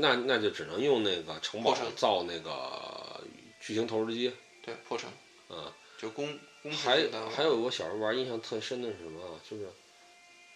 [0.00, 3.24] 那那就只能用那个城堡造那个
[3.60, 4.32] 巨型投石机，
[4.62, 5.10] 对，破城
[5.48, 5.72] 嗯。
[5.98, 6.26] 就攻
[6.64, 9.38] 攻城还还有我小时候玩印象特深的是什么啊？
[9.48, 9.70] 就是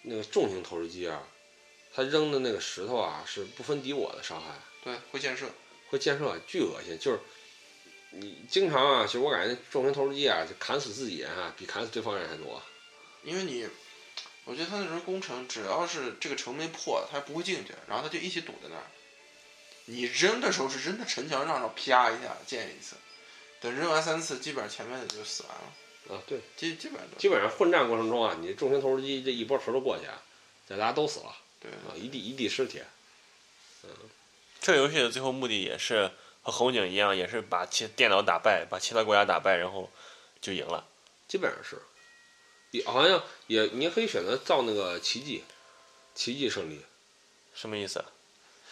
[0.02, 1.22] 那个重型投石机啊，
[1.94, 4.46] 它扔的那个石头啊是不分敌我的伤害，
[4.82, 5.46] 对会建设，
[5.88, 6.98] 会建设，巨恶心。
[6.98, 7.20] 就是
[8.20, 12.62] 你经常啊，其实我感觉重型投石机啊，就砍死自己人啊，比砍死对方人还多。
[13.22, 13.66] 因为你，
[14.44, 18.82] 我觉得他那时候攻城，只要是这个城没破，他不会进去，然后他就一起堵在那儿。
[19.86, 22.96] 你扔的时候是扔在城墙上，然后啪一下溅一次，
[23.60, 30.22] 等扔完三次，基本上前面的就死完了，啊，对，基基本上基本上混战过程中啊，你重型投石机这一波石头过去啊，
[30.66, 32.80] 大家都死了对啊，一地一地尸体。
[33.84, 33.90] 嗯
[34.58, 36.10] 这个游戏的最后目的也是
[36.46, 39.90] 和红警一样，也是把其电脑打败，把其他国家打败，然后
[40.40, 40.86] 就赢了。
[41.26, 41.82] 基本上是，
[42.70, 45.42] 也好像也你也可以选择造那个奇迹，
[46.14, 46.86] 奇迹胜利。
[47.52, 48.04] 什么意思？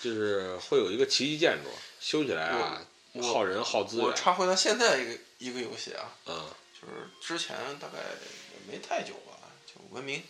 [0.01, 2.81] 就是会有一个奇迹建筑，修起来啊，
[3.21, 4.07] 耗人耗资源。
[4.07, 6.47] 我插回到现在一个一个游戏啊，嗯
[6.81, 10.23] 就是之前大概也没太久吧，就文明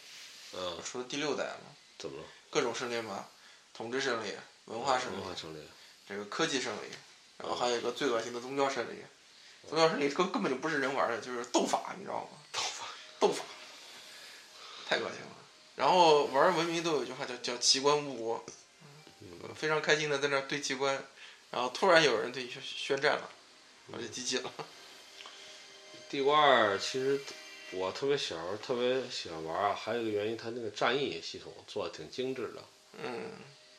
[0.55, 1.61] 嗯，出了第六代了，
[1.99, 2.25] 怎么了？
[2.49, 3.29] 各种胜利嘛，
[3.75, 4.33] 统治胜利、
[4.65, 5.59] 文化胜利文、化胜利。
[6.07, 6.87] 这个科技胜利，
[7.39, 8.99] 然后还有一个最恶心的宗教胜利。
[9.69, 12.39] 宗教胜利根根本就不是人玩的，就是斗法，你知道吗？
[12.53, 12.87] 斗法，
[13.19, 13.45] 斗法，
[14.89, 15.37] 太恶心了。
[15.77, 18.45] 然后玩文明都有一句话叫叫奇观误国，
[19.57, 21.03] 非常开心的在那儿堆奇观，
[21.51, 23.29] 然后突然有人对你宣宣战了，
[23.91, 24.53] 把这机器了。
[26.11, 27.21] 地瓜二其实
[27.73, 32.63] 我特别小时候特别喜欢玩啊，还有一个原因，它那个战役系统做的挺精致的。
[33.03, 33.33] 嗯，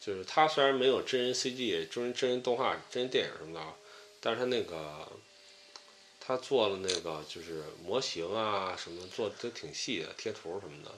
[0.05, 3.65] 就是它虽然没有真人 CG、真人真人动画、真人电影什么的，
[4.19, 5.11] 但是它那个
[6.19, 10.91] 它做了那个就是模型啊什么做的都挺细的，贴图什么的。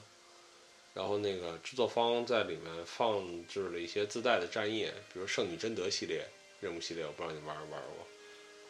[0.94, 6.28] 然后那个制作方在里面放置了一些自带的战役，比如《圣女贞德》系列
[6.60, 8.08] 任务系列，我不知道你玩没玩过。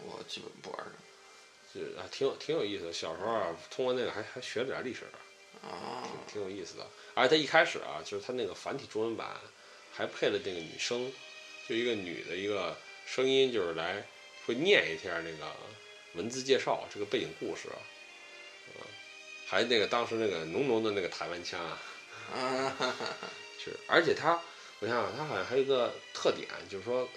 [0.06, 0.86] 我基本不玩
[1.74, 2.94] 这就是啊，挺有挺有意思的。
[2.94, 5.06] 小时候啊，通过那个还还学了点历史，
[5.64, 6.08] 啊。
[6.28, 6.86] 挺挺有意思的。
[7.16, 9.28] 而且它一开始啊，就是它那个繁体中文版
[9.98, 11.12] 还配了那个女声，
[11.68, 12.78] 就一个女的一个
[13.08, 14.06] 声音，就是来
[14.46, 15.52] 会念一下那个
[16.14, 17.82] 文字介绍，这个背景故事啊，
[18.68, 18.86] 嗯，
[19.48, 21.80] 还那个当时那个浓浓的那个台湾腔啊，
[22.32, 23.18] 啊哈哈，
[23.58, 24.40] 是，而且它，
[24.82, 27.10] 我想想，它好像还有一个特点，就是说，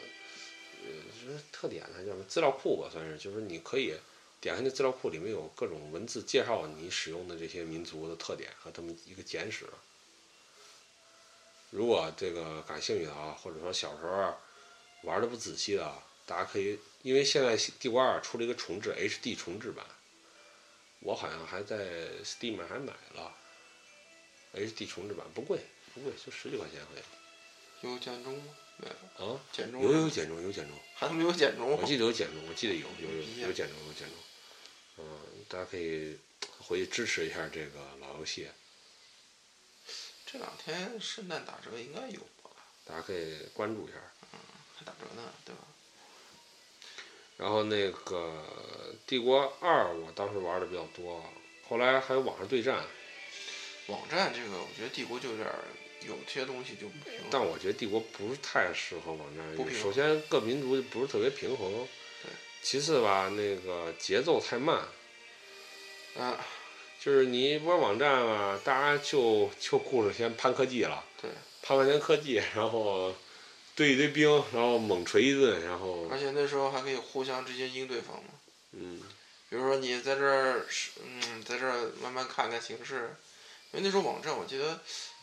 [0.83, 0.91] 呃，
[1.23, 3.93] 就是特点呢，叫什么资料库吧，算是，就是你可以
[4.41, 9.67] 点开那资料库，里面有各种文字介绍你使用的这些民族的特点和他们一个简史。
[11.71, 14.37] 如果这个感兴趣的啊，或者说小时候
[15.03, 19.87] 玩的不仔细的啊，大家可以，因为现在帝国二出了一个重置 HD 重置版，
[21.01, 23.33] 我好像还在 Steam 上还买了。
[24.53, 25.61] HD 重置版，不贵
[25.95, 27.91] 不贵，就十几块钱好像。
[27.93, 28.55] 有减中吗？
[28.77, 31.71] 没有，啊，减中有有减中有简中，还没有减中？
[31.71, 31.85] 我。
[31.85, 34.17] 记得有减中，我记得有有有有简中有减中，
[34.99, 35.05] 嗯，
[35.49, 36.19] 大家可以
[36.59, 38.49] 回去支持一下这个老游戏，
[40.31, 42.51] 这两天圣诞打折应该有吧？
[42.85, 43.95] 大家可以关注一下。
[44.33, 44.39] 嗯
[44.79, 45.61] 还打折呢，对吧？
[47.37, 51.23] 然后那个帝国二，我当时玩的比较多，
[51.69, 52.83] 后来还有网上对战，
[53.89, 55.59] 网站这个，我觉得帝国就有点儿
[56.07, 57.29] 有些东西就不平衡。
[57.31, 61.87] 但我觉得帝国不是太适合网站不平，首先各民族不是特别平衡
[62.23, 62.31] 对，
[62.63, 64.79] 其次吧，那个节奏太慢，
[66.17, 66.43] 啊，
[67.03, 71.31] 就是你一波网站吧，大家就就顾着先攀科技了，对，
[71.63, 73.15] 攀半天科技，然后
[73.75, 78.31] 堆一堆兵，然后猛锤一顿，然后而且那时候还可以互相直接阴对方嘛。
[78.73, 79.01] 嗯，
[79.49, 83.17] 比如说你在这儿是，嗯，在这儿慢慢看看形势，
[83.73, 84.79] 因为那时候网站我记得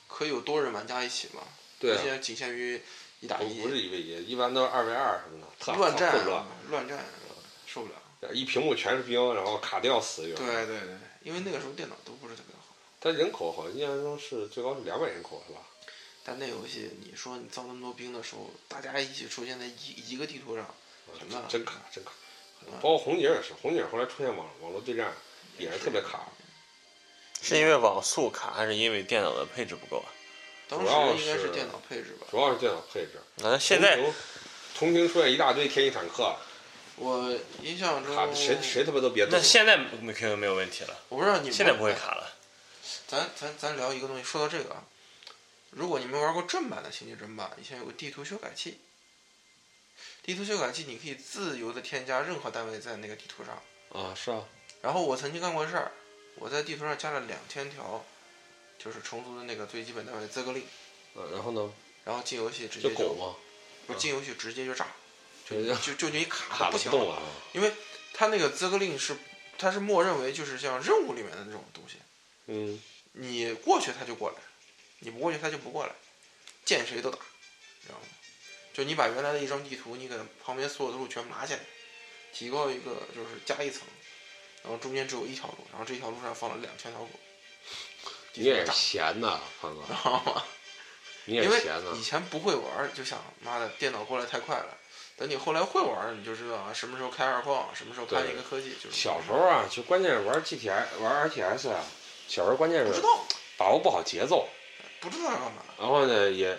[0.08, 1.44] 可以有多人玩家一起嘛，
[1.80, 2.82] 对啊现，在仅限于
[3.20, 7.06] 一打一不不，是一 v 一，一般都是二 v 二什么的，特乱战乱啊，乱战，
[7.68, 8.34] 受不了。
[8.34, 10.28] 一屏幕全是兵，然后卡的要死。
[10.28, 10.98] 有时对候对对，
[11.28, 15.60] 因为那个时候电脑都不是特别好，但人口好像印象中是最高是两百人口是吧？
[16.24, 20.74] 但那游戏你说你造那么多兵的时候，大家一起出现在一一个地图上，
[21.20, 22.12] 很慢真卡真卡，
[22.82, 25.14] 包括红警也是，红警后来出现网网络对战
[25.58, 26.30] 也是特别卡，
[27.42, 30.08] 是因为网速卡，还是因为电脑的配置不够啊？
[30.70, 32.28] 当主要时应该是是电脑配置吧。
[32.32, 33.20] 主要是电脑配置。
[33.40, 34.14] 那现在同屏
[34.78, 36.34] 同屏出现一大堆天翼坦克，
[36.98, 39.42] 我印象中，卡的谁谁他妈都别动那。
[39.42, 41.94] 现在没肯定没有问题了，我不知道你们现在不会。
[41.94, 42.36] 卡了。
[43.08, 44.84] 咱咱咱聊一个东西，说到这个啊，
[45.70, 48.80] 如果你们玩过正版的《星际争霸》，以前有个地图修改器。
[50.24, 53.62] 地图修改器你可以自由的添加任何单位在那个地图上。
[53.94, 54.44] 啊，是啊，
[54.82, 55.92] 然后我曾经干过事儿，
[56.36, 58.04] 我在地图上加了两千条，
[58.78, 60.64] 就是虫族的那个最基本单位 z 格令，
[61.14, 61.72] 呃，然后呢，
[62.04, 63.36] 然后进游戏直接就就狗吗，
[63.86, 64.88] 不是进游戏直接就炸，
[65.50, 67.22] 就就就你卡卡的不行了啊。
[67.54, 67.72] 因为
[68.14, 69.16] 它那个资格令是
[69.58, 71.96] 它是默认为就是像任务里面的那种东西，
[72.48, 72.82] 嗯，
[73.14, 74.36] 你过去他就过来，
[75.00, 75.94] 你不过去他就不过来，
[76.66, 77.18] 见谁都打，
[77.82, 78.02] 知道吗？
[78.74, 81.60] 就你把原来的一张地图，你给旁边所有的路全部拿起来，
[82.32, 83.82] 提高一个就是加一层，
[84.62, 87.10] 然后中间只有一条路，然后这条路上放了两千条狗，
[88.34, 90.44] 你也是，闲呐，胖哥，知道吗？
[91.26, 92.04] 你也因为是闲呐以。
[92.04, 94.78] 前不会玩，就想妈的电脑过来太快了。
[95.18, 101.84] 等你后来会玩儿，你就知道啊，什么时候开二矿，什么时候开一个科技，就是小时候啊，就关键是玩 GTI 玩 RTS 啊，
[102.28, 103.26] 小时候关键是不知道，
[103.58, 104.48] 把握不好节奏，
[105.00, 106.50] 不知道要干嘛，然后呢也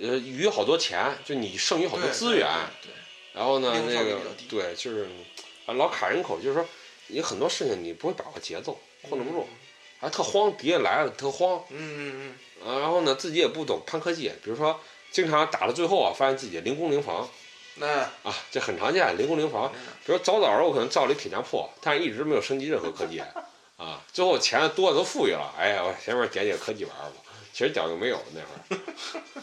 [0.00, 2.48] 呃余好多钱，就你剩余好多资源，，
[2.80, 2.94] 对对
[3.34, 5.06] 然后呢那个对就是
[5.66, 6.66] 啊老卡人口，就是说
[7.08, 9.46] 你很多事情你不会把握节奏，控制不住，
[10.00, 17.28] 还特慌，敌人来了特慌，嗯嗯啊然后呢自己也不懂攀科技，比如说经常打到最后啊，发现自己零攻零防嗯，
[17.76, 17.86] 那
[18.22, 19.70] 啊，这很常见，零工零房。
[20.04, 23.20] 比如早早的我可能造了一铁匠铺，但是一直没有升级任何科技，
[23.76, 27.16] 啊，最后钱多的都富裕了，哎呀，我前面点点科技玩玩吧，
[27.52, 29.42] 其实屌就没有那会儿，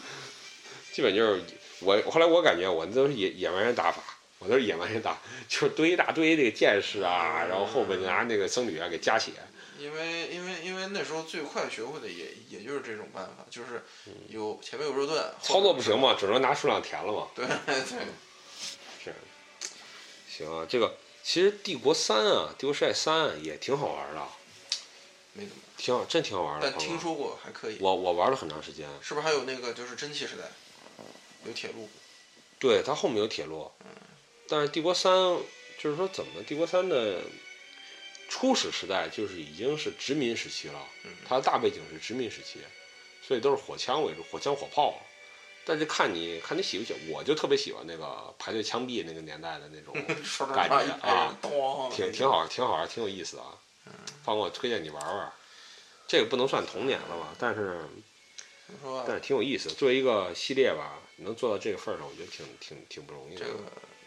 [0.92, 1.42] 基本就是
[1.80, 4.02] 我后来我感觉我那都是野野蛮人打法，
[4.44, 5.18] 我都是野蛮人打，
[5.48, 9.32] 就是堆一大堆这个剑士啊，然后后边拿那个僧侣啊给加血，
[9.78, 13.82] 因为因为因为那时候最快学会的也也就是这种办法，就是
[14.28, 17.82] 有前面有肉盾，嗯操作不行嘛，嘛，只能拿数量填了嘛，对对，
[19.02, 19.14] 是，
[20.28, 24.20] 行啊，这个其实《帝国三》啊，《帝国时代三》也挺好玩的，
[25.32, 26.70] 没怎么，挺好，真挺好玩的。
[26.70, 27.78] 但听说过还可以。
[27.80, 28.86] 我我玩了很长时间。
[29.00, 30.44] 是不是还有那个就是蒸汽时代，
[31.46, 31.88] 有铁路？
[32.58, 33.70] 对，它后面有铁路。
[33.80, 33.86] 嗯。
[34.48, 35.12] 但是《帝国三》
[35.78, 37.22] 就是说怎么，《帝国三》的
[38.28, 42.58] 初始时代就是已经是殖民时期了，嗯它的大背景是殖民时期，
[43.22, 45.00] 所以都是火枪为主，火枪火炮。
[45.66, 49.94] 但是看你看你喜不喜欢，我就特别喜欢那个排队枪毙那个年代的那种
[50.54, 51.34] 感觉啊，
[51.90, 53.46] 挺挺好，挺好玩，挺有意思啊。
[53.86, 53.92] 嗯。
[54.22, 55.32] 放过我推荐你玩玩，
[56.06, 57.34] 这个不能算童年了吧？
[57.38, 57.80] 但是，
[59.06, 59.70] 但是挺有意思。
[59.70, 63.46] 作为一个系列吧，能做到这个份儿上，我觉得挺挺挺不容易的。
[63.46, 63.58] 这个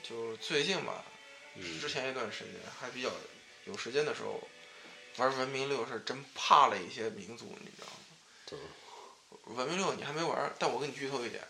[0.08, 1.04] 就最近吧，
[1.56, 3.10] 嗯之前一段时间还比较
[3.66, 4.42] 有时间的时候，
[5.18, 7.94] 玩文明六是真怕了一些民族，你知道吗？
[8.46, 8.60] 对。
[9.56, 11.46] 文明六你还没玩，但我给你剧透一点，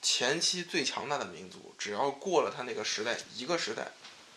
[0.00, 3.90] 前期最强大的民族，只要过了他那个时代一个时代，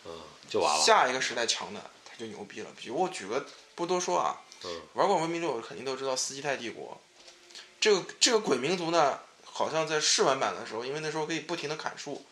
[0.04, 0.84] 嗯，就完了。
[0.84, 2.70] 下一个时代强的他就牛逼了。
[2.76, 7.00] 比如我举个不多说啊，嗯，玩过文明六肯定都知道斯基泰帝国，
[7.80, 12.26] 这个这个鬼民族呢，好像在试玩版的时候，因为那时候可以不停的砍树，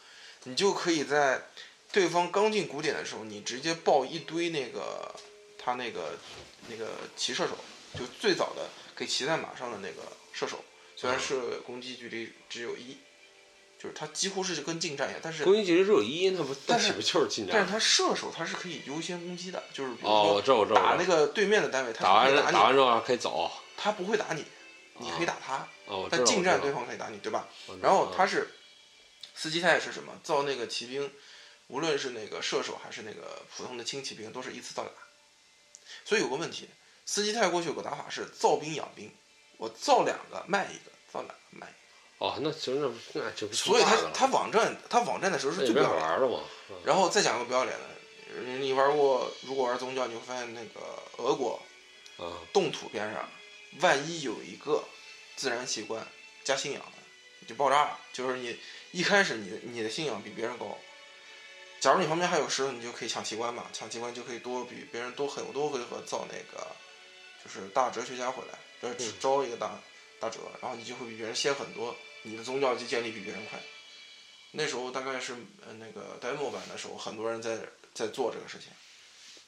[0.46, 1.42] 你就可以在
[1.92, 5.14] 对方刚进古典的时候，你直接爆一堆那个
[5.58, 6.18] 他那个
[6.68, 7.56] 那个骑射手，
[7.94, 10.64] 就最早的可以骑在马上的那个射手，
[10.96, 12.96] 虽然是攻击距离只有一，
[13.78, 17.54] 就是他几乎是跟近战一样，但是攻击距离只有一，那不但是岂不就是近战？
[17.54, 20.66] 但是他射手他是可以优先攻击的，就是比如说。
[20.74, 23.50] 打那个对面的单位，他打完打完之后可以走。
[23.76, 24.44] 他不会打你，
[24.98, 25.68] 你可以打他，
[26.10, 26.24] 但道。
[26.24, 27.46] 近战对方可以打你，对吧？
[27.82, 28.55] 然后他是
[29.36, 30.18] 斯基泰是什么？
[30.24, 31.12] 造那个骑兵，
[31.68, 34.92] 无论是那个射手还是那个普通的轻骑兵，都是一次造俩。
[36.04, 36.68] 所以有个问题，
[37.04, 39.14] 斯基泰过去有个打法是造兵养兵，
[39.58, 42.26] 我造两个卖一个，造两个卖一个。
[42.26, 46.00] 哦，那其实那那就不所以他他网站他网站的时候是最不要脸的。
[46.00, 46.40] 法玩了嘛。
[46.70, 50.80] 嗯然后再讲个不要脸的，你玩过如果玩宗教，你会发现那个
[51.18, 51.62] 俄国
[52.16, 53.28] 啊，冻土边上，
[53.80, 54.82] 万一有一个
[55.36, 56.04] 自然奇观
[56.42, 57.05] 加信仰的，你
[57.46, 57.98] 就爆炸了。
[58.12, 58.58] 就是你
[58.92, 60.78] 一开始你的你的信仰比别人高，
[61.80, 66.66] 假如你旁边还有石头，你就可以抢奇观嘛，抢奇观就可以多比别人多很多回合造那个，
[67.44, 69.78] 就是大哲学家回来，就是只招一个大
[70.18, 73.58] 大哲，然后你就会比别人先很多，你的宗教就建立比别人快。
[74.52, 75.34] 那时候大概是
[75.66, 77.58] 呃那个 demo 版的时候，很多人在
[77.92, 78.68] 在做这个事情，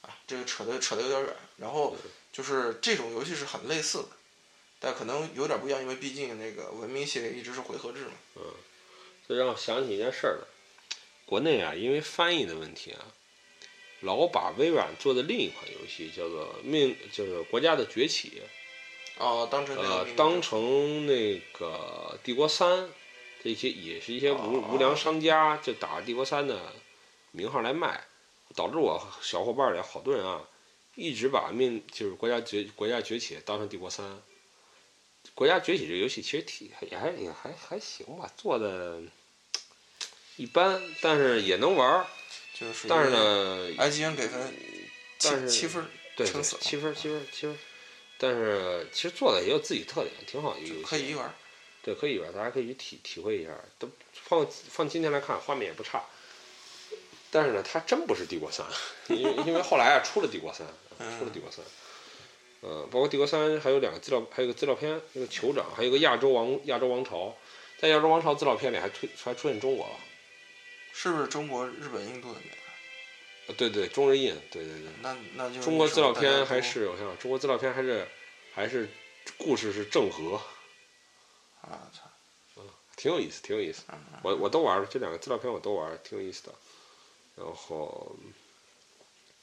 [0.01, 1.35] 啊，这个扯的扯的有点远。
[1.57, 1.97] 然后
[2.31, 4.09] 就是这种游戏是很类似的，
[4.79, 8.13] 但可能有点不一样，因为毕竟那个文明系列一直是回合制嘛。
[8.37, 8.43] 嗯，
[9.27, 10.47] 这让我想起一件事儿来，
[11.25, 13.05] 国内啊，因为翻译的问题啊，
[13.99, 18.41] 老把微软做的另一款游戏叫做《命》，就是《国家的崛起》，
[19.21, 22.85] 哦，当成呃当成那个《帝国三》，
[23.43, 26.71] 这些也是一些无哦无良商家就打《帝国三》的
[27.31, 28.05] 名号来卖，
[28.55, 30.47] 导致我小伙伴里好多人啊，
[30.95, 34.05] 一直把命就是国家崛国家崛起当成《帝国三》。
[35.39, 38.99] 国家崛起这个游戏其实挺也还也还还行吧，做的
[40.35, 42.05] 一般，但是也能玩儿。
[42.53, 44.53] 就是但是呢，，IGN 给分
[45.21, 45.87] 但是七七分，
[46.17, 47.57] 对对七分七分七分，
[48.17, 50.83] 但是其实做的也有自己特点，挺好一个游戏。
[50.83, 51.33] 可以一玩儿。
[51.81, 53.51] 对，可以玩，大家可以去体体会一下。
[53.77, 56.03] 都放放今天来看，画面也不差。
[57.31, 58.65] 但是呢，它真不是帝国三，
[59.07, 60.67] 因为因为后来啊出了帝国三，
[61.17, 61.63] 出了帝国三。
[62.61, 67.35] 呃，包括帝国三还有两个资料，还有个资料片，那个酋长，还有个亚洲王亚洲王朝，
[67.77, 69.93] 在亚洲王朝资料片里还推还出现中国了。
[70.91, 72.57] 是不是中国、日本、印度的那个？
[73.47, 74.91] 呃对对，中日印，对对对。
[75.01, 78.05] 那那就中国资料片还是我想想，中国资料片还是
[78.53, 78.89] 还是
[79.37, 80.35] 故事是郑和，
[81.61, 82.61] 啊操，
[82.97, 83.83] 挺有意思，挺有意思。
[83.89, 86.53] 嗯我我都玩了，这两个资料片我都玩，挺有意思的。
[87.37, 88.13] 然后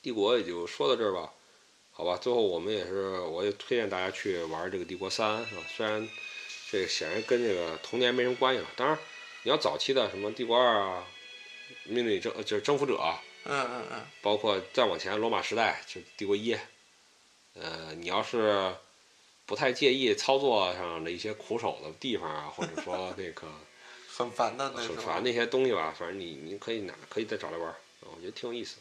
[0.03, 1.33] 帝国也就说到这儿吧，
[1.97, 2.16] 好吧。
[2.18, 5.62] 最后我们也是，我也推荐大家去玩这个帝国三，是吧？
[5.74, 6.07] 虽然
[6.70, 8.99] 这个显然跟这个童年没什么关系了，当然
[9.42, 11.07] 你要早期的什么帝国二啊、
[11.84, 16.55] 命令征就是征服者啊，嗯嗯嗯，包括再往前罗马时代就帝国一，
[17.55, 18.74] 呃，你要是
[19.47, 23.47] 不太介意操作上的一些苦手的地方啊，或者说那个
[24.16, 24.97] 很烦的那种。
[24.97, 27.76] 很烦那些东西吧，反正你你可以拿可以再找来玩，啊
[28.14, 28.78] 我觉得挺有意思。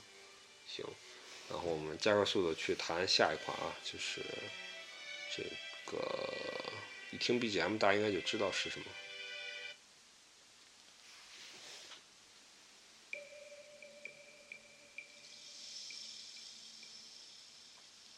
[0.67, 0.83] 行，
[1.49, 4.21] 然后我们加快速度去谈下一款啊，就是
[5.35, 5.43] 这
[5.91, 6.73] 个
[7.11, 8.85] 一听 BGM 大家应该就知道是什么。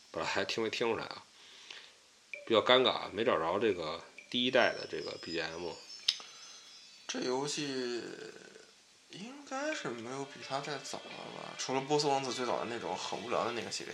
[0.09, 1.23] 不知道还听没听出来啊？
[2.47, 5.75] 比较尴尬，没找着这个第一代的这个 BGM。
[7.07, 8.01] 这游戏
[9.12, 11.53] 应该是没有比它再早了吧？
[11.58, 13.93] 除了波斯王子最早的那种很无聊的那个系列。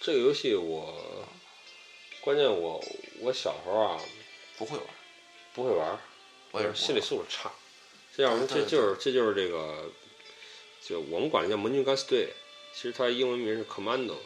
[0.00, 1.26] 这个游戏我，
[2.20, 2.82] 关键我
[3.20, 4.00] 我小时候啊
[4.56, 4.86] 不会玩，
[5.54, 5.98] 不会玩，
[6.52, 7.52] 我也是心理素质差。
[8.16, 9.92] 这要说对对这就是这就是这个，
[10.80, 12.32] 就我们管它叫盟军敢死队，
[12.72, 14.16] 其实它英文名是 Commando。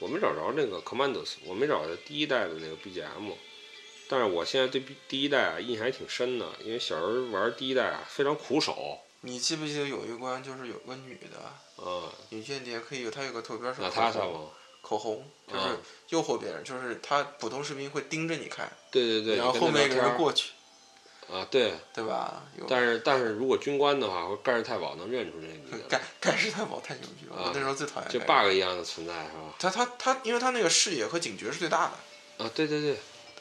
[0.00, 3.32] 我没找着那个 Commandos，我没找着第一代的那个 BGM。
[4.08, 14.40] 但是我现在对第一代啊印象还挺深的，因为小时候玩第一代啊非常苦手，你记不记得有一关就是有个女的嗯，女间谍可以有她有个图标是娜口红，塔莎嘛，
[14.80, 15.76] 口红就是啊
[16.08, 20.52] 诱惑别人，就是她普通士兵会盯着你看，对对对，然后后面人过去，
[21.30, 22.42] 啊，对，对吧？
[22.56, 29.54] 有但是但是如果军官的话，或者盖世太保能认出这个女的盖， 盖世太保太牛逼了，啊我那时候最讨厌就 bug 一样的存在是吧？
[29.58, 31.92] 他他他，因为他那个视野和警觉是最大
[32.38, 32.96] 的，啊，对对对，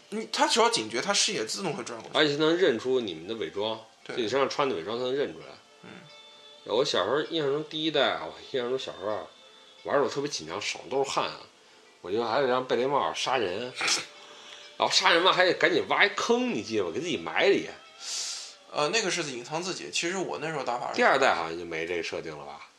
[0.10, 2.18] 你他只要警觉，他视野自动会转过去。
[2.18, 5.46] 而且他能认出你们的伪装，对就你身上穿的伪装，他能认出来。
[5.84, 5.90] 嗯，
[6.66, 9.28] 我小时候印象中第一代啊，我印象中小时候啊，
[9.84, 11.42] 玩的时候特别紧张，手都是汗啊，
[12.02, 13.74] 我就还得让贝雷帽杀人，
[14.78, 16.92] 然后杀人嘛还得赶紧挖一坑，你记得吧？
[16.94, 17.70] 给自己埋里。
[18.72, 19.90] 呃，那个是隐藏自己。
[19.92, 22.70] 其实我那时候打法第二代好像就没这个设定了吧？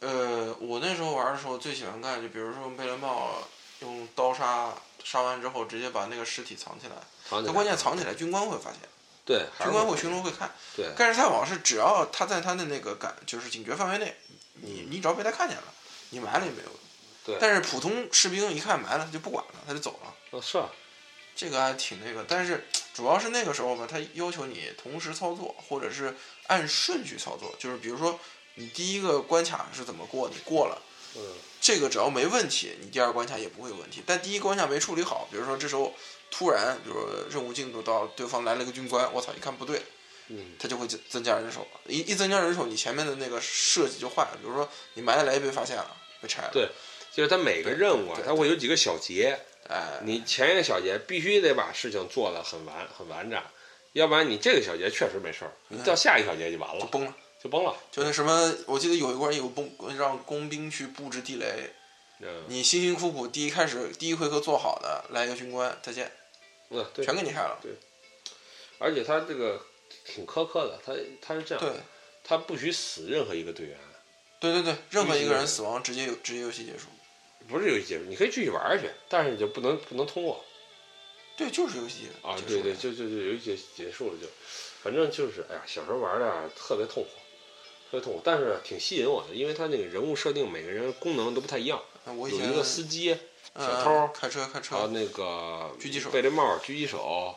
[0.00, 3.38] 呃，我那时候玩的时候最喜欢干，就比如说用贝雷帽
[3.80, 4.74] 用刀杀，
[5.04, 6.94] 杀完之后直接把那个尸体藏起来。
[7.28, 8.80] 藏起来他关键藏起来，军官会发现，
[9.24, 10.50] 对，军官会巡逻会看。
[10.76, 14.16] 对盖世太保是只要他在他的那个感就是警觉范围内，
[14.54, 15.64] 你你只要被他看见了，
[16.10, 16.72] 你埋了也没有用。
[17.24, 20.14] 对但是普通士兵一看埋了，他就不管了，他就走了。
[20.30, 20.68] 哦是啊，
[21.36, 26.16] 这个还挺那个，但是主要是那个时候吧，他要求你同时操作，或者是
[26.48, 28.18] 按顺序操作，就是比如说
[28.56, 30.82] 你第一个关卡是怎么过，你过了，
[31.16, 31.22] 嗯
[31.62, 34.02] 这个只要没问题，你第二关卡也不会有问题。
[34.04, 35.94] 但第一关卡没处理好，比如说这时候
[36.28, 39.80] 突然，比如说任务进度到对方来了个军官，我操，一看不对，
[40.26, 44.38] 嗯，他就会增增加人手，一一增加人手，你前面的那个设计就坏了。
[44.42, 46.68] 比如说你埋下来被发现了，被拆了，对
[47.12, 49.38] 就是它每个任务啊，对对它会有几个小节，
[49.68, 53.40] 哎，你前一个小节必须得把事情做得很完很完整，
[53.92, 57.14] 要不然你这个小节确实没事儿，你到下一个小节就完了，就崩了。
[57.42, 57.74] 就崩了。
[57.90, 61.70] 就那什么，我记得有一关有崩，让工兵去布置地雷，
[62.20, 66.10] 嗯你辛辛苦苦第一开始第一回合做好的，来一个军官，再见，
[66.70, 67.58] 嗯，对，全给你害了。
[67.60, 67.72] 对
[68.78, 69.60] 而且他这个
[70.04, 71.72] 挺苛刻的，他他是这样，对，
[72.22, 73.78] 他不许死任何一个队员，
[74.40, 76.86] 对对对，任何一个人死亡直接有直接游戏结束。
[77.48, 80.44] 不是游戏结束，你可以继续玩儿去，但是你就不能不能通过
[81.36, 82.36] 对，就是游戏啊！
[82.46, 84.28] 对对，就就就游戏结结束了就，
[84.82, 87.08] 反正就是哎呀，小时候玩的啊特别痛苦，
[87.92, 91.78] 特别痛苦，但是挺吸引我的，因为他那个人物设定每个人功能都不太一样，
[92.16, 93.12] 我有一个司机，
[93.52, 97.34] 嗯小偷开车开车，还有那个狙击手贝雷帽狙击手，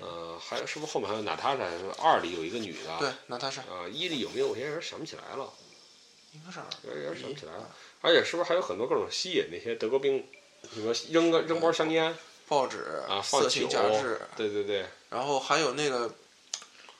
[0.00, 1.64] 呃，还有是不是后面还有娜塔莎？
[2.02, 4.48] 二里有一个女的，对，娜塔莎啊，一里有没有？
[4.48, 5.52] 我现在有点想不起来了，
[6.32, 7.68] 应该是二有点想不起来了啊。
[8.00, 10.24] 而且是不是还有很多各种吸引那些德国兵，
[10.72, 12.16] 什么扔个扔包香烟
[12.48, 16.10] 报纸啊，放色酒情杂志，对对对，然后还有那个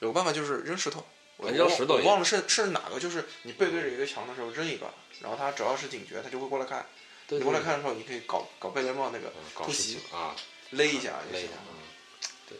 [0.01, 1.03] 有个办法就是扔石头，
[1.37, 4.87] 我扔石头我忘了是是哪个，就是你背对着一个墙的时候扔一个，
[5.20, 6.87] 然后他只要是警觉，他就会过来看。
[7.26, 10.37] 对你过来看的时候，你可以搞搞贝雷帽那个突袭啊，
[10.70, 11.53] 勒一下就行勒一下。
[11.55, 11.72] 啊。
[12.49, 12.59] 对，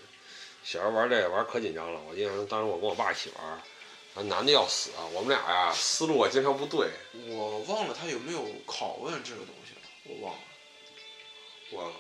[0.64, 3.62] 小时候玩这个玩可紧张了，我印象中当时我跟我爸一起玩，啊
[4.22, 6.89] 难的要死啊，我们俩呀思路啊经常不对，
[7.29, 10.41] 我忘了他有没有拷问这个东西了，我忘了，
[11.72, 11.97] 忘了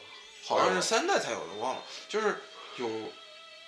[0.46, 1.82] 好像是三代才有的，忘了。
[2.08, 2.40] 就是
[2.76, 2.88] 有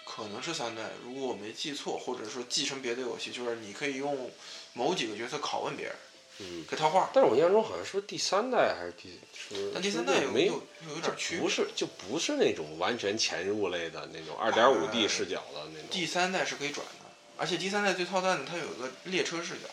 [0.09, 4.31] 可能是三代，如果我没记错，或者说继承别的游戏，就是你可以用
[4.73, 5.97] 某几个角色拷问别人，
[6.39, 7.11] 嗯，给套话。
[7.13, 9.71] 但是我印象中好像是不是第三代还是第是？
[9.75, 11.43] 但第三代有没有有有点区别。
[11.43, 15.89] 不是就不是那种完全潜入类的那种二点五 D 哎视角的那种。
[15.91, 17.05] 第三代是可以转的，
[17.37, 19.69] 而且第三代最操蛋的，它有一个列车视角，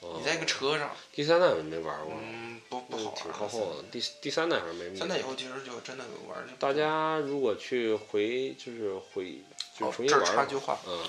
[0.00, 3.14] 哦你在一个车上，第三代我没玩过，嗯，不不好玩。
[3.16, 3.82] 挺靠后的。
[3.90, 4.96] 第第三代好像没。
[4.96, 9.42] 三代以后其实就真的玩大家如果去回就是回
[9.78, 11.04] 就重新玩儿的话，插句话，嗯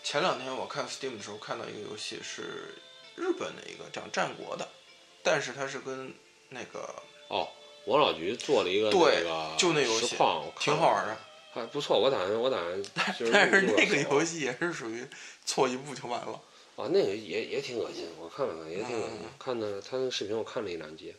[0.00, 2.74] 前两天我看 Steam 的时候看到一个游戏是
[3.16, 4.66] 日本的一个讲战国的，
[5.22, 6.14] 但是它是跟
[6.50, 6.94] 那个
[7.28, 7.48] 哦，
[7.86, 10.16] 王老菊做了一个对那个就那游戏
[10.58, 11.16] 挺好玩的，
[11.52, 11.98] 还不错。
[11.98, 13.12] 我打算我打算但
[13.50, 15.06] 是那个游戏也是属于
[15.44, 16.40] 错一步就完了。
[16.78, 19.18] 啊，那个也也挺恶心，我看了看，也挺恶心。
[19.20, 21.12] 嗯看的他那个视频，我看了一两集，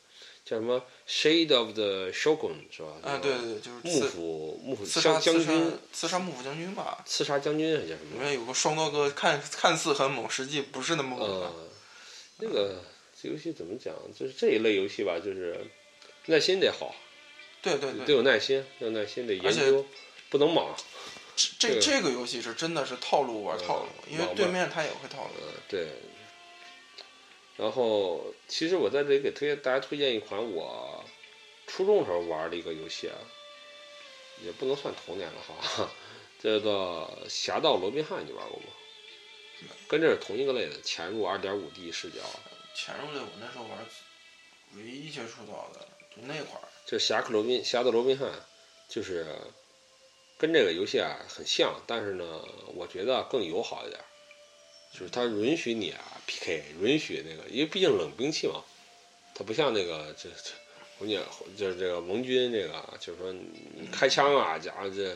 [0.46, 2.90] 叫什么《Shade of the Shogun》是吧？
[3.04, 8.14] 啊，对对对，就是幕府幕府将杀将军刺杀幕府将军吧，刺杀将军还是叫什么？
[8.16, 11.54] 里面有个双刀哥，看看似很猛，实际不是那么猛
[12.38, 12.82] 那个
[13.22, 13.94] 这游戏怎么讲？
[14.18, 15.60] 就是这一类游戏吧，就是
[16.28, 16.96] 耐心得好，
[17.62, 19.86] 对对对，得有耐心，要耐心，得研究，
[20.30, 20.74] 不能莽。
[21.60, 25.32] 这这这个游戏是真的是套路玩套路，因为对面他也会套路。
[25.42, 25.88] 呃，对。
[27.56, 31.04] 然后，其实我在这里给推荐大家推荐一款我
[31.68, 33.16] 初中时候玩的一个游戏啊，
[34.44, 35.90] 也不能算童年了哈，
[36.42, 38.66] 叫做《侠盗罗宾汉》，你玩过吗？
[39.90, 42.22] 跟这是同一个类的，潜入 2.5D 视角。
[42.74, 43.86] 潜入类我那时候玩，
[44.76, 45.86] 唯一接触到的
[46.16, 46.64] 就那块儿。
[46.86, 48.32] 这侠客罗宾侠盗罗宾汉，
[48.88, 49.28] 就是
[50.40, 52.24] 跟这个游戏啊很像，但是呢，
[52.74, 54.06] 我觉得更友好一点儿，
[54.92, 58.64] 就是它允许你啊 PK，允许那个，因为毕竟冷兵器嘛，
[59.36, 60.52] 它不像那个这这
[60.98, 61.22] 红姐
[61.56, 65.16] 就是这个盟军这个，就是说你开枪啊，假如这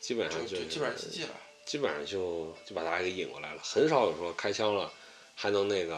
[0.00, 1.40] 基本上就就是基本上了。
[1.64, 4.92] 基本上就就把大家给引过来了，很少有说开枪了
[5.34, 5.96] 还能那个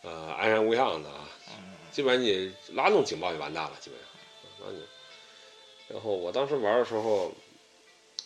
[0.00, 1.28] 呃安然无恙的啊。
[1.50, 4.08] 嗯，基本上你拉动警报就完蛋了，基本上。
[4.58, 4.82] 然后你，
[5.88, 7.32] 然后我当时玩的时候，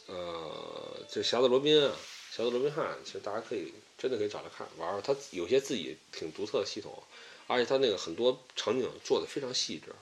[0.07, 1.97] 呃，这侠盗罗宾啊，
[2.31, 7.03] 侠盗罗宾汉，其实大家可以真的可以找来看玩玩，它有些自己挺独特的系统，
[7.47, 9.95] 而且它那个很多场景做的非常细致，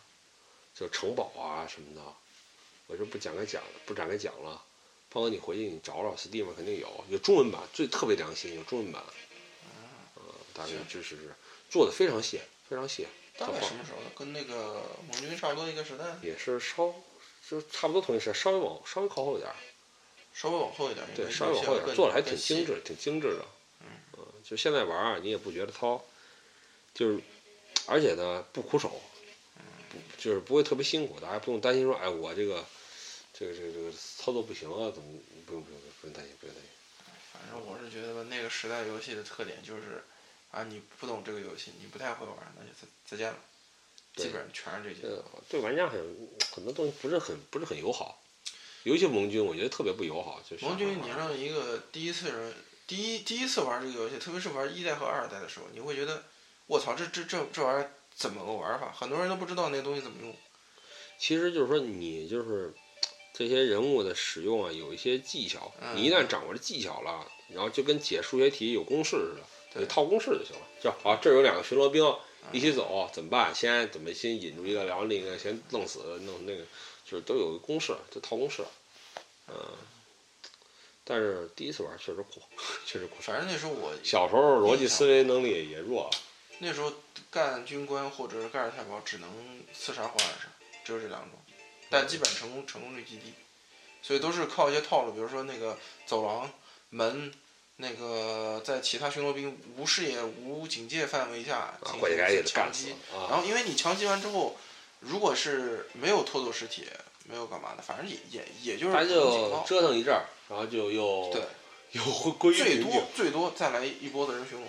[0.75, 2.01] 就城堡啊什么的，
[2.87, 4.63] 我就不讲开讲了，不展开讲了。
[5.11, 9.03] 胖哥你回去你找找，Steam 肯定有，有中文版，最特别良心有中文版，
[10.15, 10.23] 呃，
[10.55, 11.35] 大概就是
[11.69, 13.07] 做的非常细，非常细。
[13.37, 14.11] 大概什么时候的？
[14.17, 16.95] 跟那个盟军差不多一个时代，也是稍
[17.51, 19.57] 就差不多同一时间，稍微往稍微靠后一点儿，
[20.33, 21.05] 稍微往后一点。
[21.17, 23.45] 对，稍微往后一点做的还挺精致，挺精致的。
[23.81, 23.89] 嗯，
[24.45, 26.01] 就现在玩儿啊，你也不觉得糙，
[26.95, 27.21] 就是
[27.87, 29.01] 而且呢不苦手，
[29.91, 32.65] 不就是不会特别辛苦，大家不用担心说，哎，我这个
[33.35, 36.71] 这个这个这个操作不行啊，怎么不用不用不用担心，不用担心。
[37.33, 40.05] 反正我是觉得吧，那个时代游戏的特点就是，
[40.53, 43.39] 啊，你不懂这个游戏，你不太会玩，那就再再见了。
[44.15, 45.07] 对基本上全是这些。
[45.07, 46.01] 呃，对玩家很
[46.53, 48.21] 很多东西不是很不是很友好，
[48.85, 50.41] 尤其盟军，我觉得特别不友好。
[50.49, 52.55] 就是盟军，你让一个第一次人
[52.87, 56.25] 第一第一次玩这个游戏，特别是玩一代和二代的时候，你会觉得，
[56.67, 58.93] 我操，这这这这玩意儿怎么个玩法？
[58.93, 60.35] 很多人都不知道那东西怎么用。
[61.19, 62.73] 其实就是说你就是
[63.33, 70.63] 这些人物的使用啊，有一些技巧，嗯你一旦掌握了技巧了，然后就跟解数学题有公式似的，套公式就行了。
[70.83, 72.03] 就好，这儿有两个巡逻兵
[72.53, 73.55] 一起走，怎么办？
[73.55, 76.65] 先怎么先引出一个，然后另一个先弄死，弄那个，
[77.05, 78.65] 就是都有个公式，就套公式。
[79.49, 79.55] 嗯，
[81.05, 82.43] 但是第一次玩确实苦，
[82.87, 83.17] 确实苦。
[83.21, 86.11] 反正那时候我小时候逻辑思维能力也弱，
[86.59, 86.93] 那时候
[87.31, 89.31] 干军官或者是盖世太保，只能
[89.73, 90.49] 刺杀或暗杀，
[90.85, 91.39] 只有这两种，
[91.89, 93.33] 但基本成功成功率极低，
[94.03, 96.51] 所以都是靠一些套路，比如说那个走廊
[96.91, 97.33] 门。
[97.81, 103.37] 那个在其他巡逻兵无视野、无警戒范围下啊，进行强击然啊！
[103.39, 104.57] 后因为你强击完之后，
[105.01, 106.87] 如果是没有拖走尸体，
[107.25, 108.93] 没有干嘛的，反正也也也就是
[109.67, 111.43] 折腾一阵儿，然后就又对，
[111.93, 113.09] 又回归于最平静多。
[113.17, 114.65] 最多再来一波的人巡逻。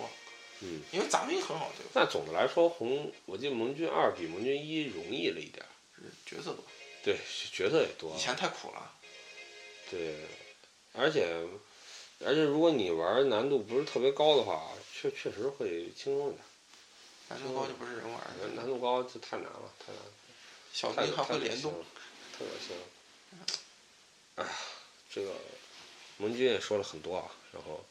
[0.60, 5.68] 嗯，因为咱们也很好对付，但总的来说，红我记得盟军二比盟军一容易了一点儿，
[6.24, 6.64] 角色多，
[7.04, 7.18] 对，
[7.52, 8.92] 角色也多以，前太苦了。
[9.90, 10.14] 对，
[10.94, 11.26] 而且
[12.24, 16.44] 而且如果你玩难度不是特别高的话，确确实会轻松一点。
[17.28, 20.10] 难度高就不是人玩的，难度高就太难了，太难了。
[20.72, 21.72] 小兵还会联动
[22.38, 22.82] 太恶心了。
[23.32, 23.46] 特恶心了。
[24.36, 24.50] 哎呀，
[25.10, 25.32] 这个
[26.18, 27.84] 盟军也说了很多啊，然后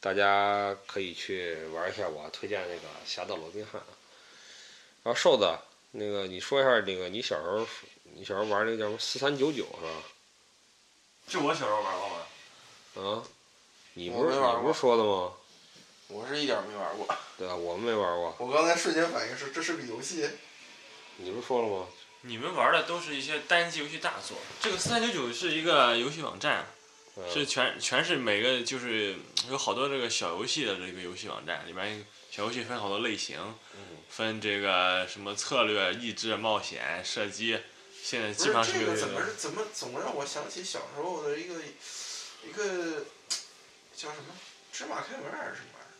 [0.00, 3.86] 大家可以去玩一下我推荐那个《侠盗罗宾汉》啊。
[5.02, 5.56] 然后瘦子，
[5.92, 7.66] 那个你说一下那个你小时候
[8.14, 10.02] 你小时候玩那个叫什么四三九九是吧？
[11.28, 12.26] 就我小时候玩过吗？
[12.96, 13.22] 啊，
[13.98, 15.32] 你不是没玩过你不是说的吗？
[16.08, 17.08] 我是一点没玩过。
[17.38, 20.28] 对啊，我们没玩过，我刚才瞬间反应是，这是个游戏。
[21.16, 21.86] 你不是说了吗？
[22.20, 24.36] 你们玩的都是一些单机游戏大作。
[24.60, 26.66] 这个四三九九是一个游戏网站，
[27.16, 29.16] 嗯是全全是每个就是
[29.48, 33.38] 有好多这个小游戏的这个游戏网站，里面小游戏分好多类型，
[33.74, 37.58] 嗯分这个什么策略、益智、冒险、射击，
[38.02, 39.08] 现在基本上是这个怎。
[39.08, 41.54] 么怎么总让我想起小时候的一个
[42.46, 43.04] 一个
[43.96, 44.34] 叫什么
[44.72, 45.90] 芝麻开门还是什么玩意儿？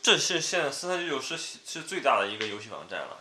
[0.00, 3.18] 这是现在四三九九是是最大的一个游戏网站了，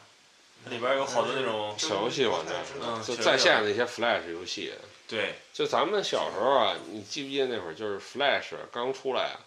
[0.63, 4.73] 它里边有好多那种小游戏网站嗯就在线的一些 Flash 游戏。
[5.07, 9.39] 对就咱们小时候啊，你记不记得那会儿就是 Flash 刚出来啊，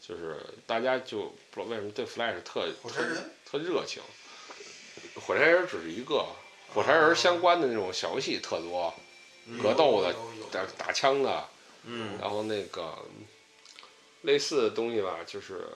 [0.00, 3.02] 就是大家就不知道为什么对 Flash 特特
[3.44, 4.02] 特热情。
[5.16, 6.26] 火柴人只是一个，
[6.74, 8.92] 火柴人相关的那种小游戏特多，
[9.62, 10.12] 格斗的
[10.50, 11.48] 打打枪的，
[11.84, 12.98] 嗯然后那个
[14.24, 15.66] 类似的东西吧，就是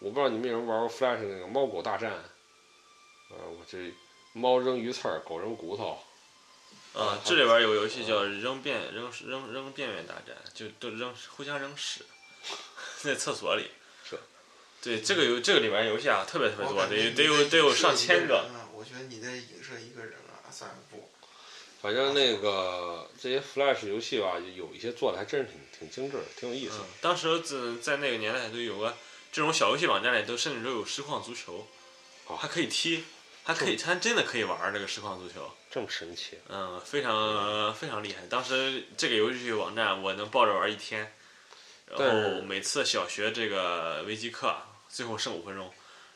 [0.00, 2.12] 我不知道你们有没有玩过 Flash 那个猫狗大战，
[3.30, 3.92] 呃，我这
[4.32, 5.98] 猫扔鱼刺儿，狗扔骨头，
[6.94, 12.04] 啊，这里边有个游戏叫扔便扔扔扔便便大战，就都扔互相扔屎，
[13.02, 13.70] 在厕所里。
[14.04, 14.18] 是。
[14.82, 18.46] 对，这个游这个里边游戏啊，特别特别多，得得有得有上千个。
[18.72, 21.05] 我觉得你在影射一个人啊，算了不。
[21.86, 28.92] 反正那个这些 Flash 游戏吧，有一些做的还真是挺挺精致，挺有意思嗯。，当时在在那个年代都有个
[29.30, 31.64] 这种小游戏网站里，都甚至都有实况足球，
[32.26, 33.04] 哦还可以踢，
[33.44, 35.48] 还可以，还真的可以玩儿这个实况足球。
[35.70, 38.26] 这么神奇，嗯，非常非常厉害。
[38.28, 41.14] 当时这个游戏网站我能抱着玩一天，
[41.86, 44.52] 然后每次小学这个微机课
[44.88, 45.72] 最后剩五分钟，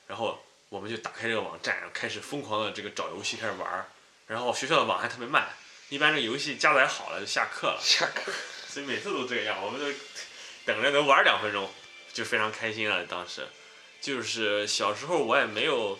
[0.08, 0.36] 然后
[0.68, 3.86] 我们就打开这个网站，开始疯狂的这个找游戏开始玩。
[4.26, 5.48] 然后学校的网还特别慢，
[5.90, 8.32] 一般这个游戏加载好了就下课了， 下课。
[8.66, 9.86] 所以每次都这样，我们就
[10.64, 11.68] 等着能玩两分钟，
[12.14, 13.04] 就非常开心了。
[13.04, 13.46] 当时
[14.00, 15.98] 就是小时候我也没有。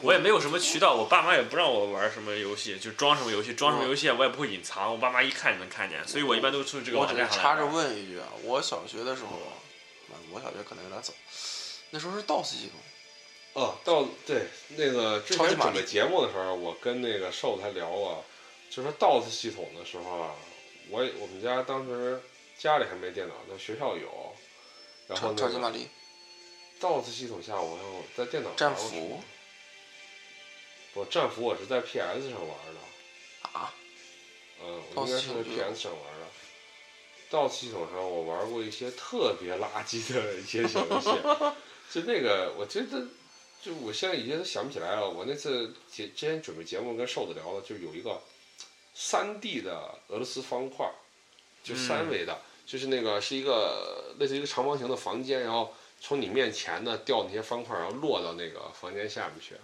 [0.00, 7.66] 我也没有什么渠道，我爸妈也不让我玩什么游戏，就装什么游戏，装什么游戏我也不会隐藏，我爸妈一看就能看见，所以我一般都从这个我插着。
[7.66, 9.38] 问一句啊，我小学的时候
[10.30, 11.12] 我小学可能有点早，
[11.90, 14.46] 那时候是 DOS 系统，哦，到对
[14.78, 18.24] 那个之前准备节目的时候，我跟那个瘦子还聊过，
[18.70, 20.34] 就说 DOS 系统的时候啊，
[20.88, 22.20] 我也我们家当时
[22.56, 24.34] 家里还没电脑，但学校有，
[25.08, 25.88] 然后超级玛丽、
[26.80, 27.84] DOS 系统下，我要
[28.16, 29.22] 在电脑战玩过什么斧
[30.94, 33.74] 不，战斧我是在 PS 上玩的，啊，
[34.62, 36.26] 嗯，我应该是在 PS 上玩的。
[37.30, 41.08] DOS 系统上我玩过一些特别垃圾的一些小游戏，
[41.92, 43.06] 就那个我觉得，
[43.62, 45.08] 就我现在已经想不起来了。
[45.08, 48.20] 我那次节之前准备节目跟瘦子聊的，就有一个
[48.94, 50.92] 三 D 的俄罗斯方块儿，
[51.62, 59.54] 就三维的，就是那个是一个类似于一个长方形的房间，然后从你面前呢掉那些方块儿，然后落到那个房间下面去。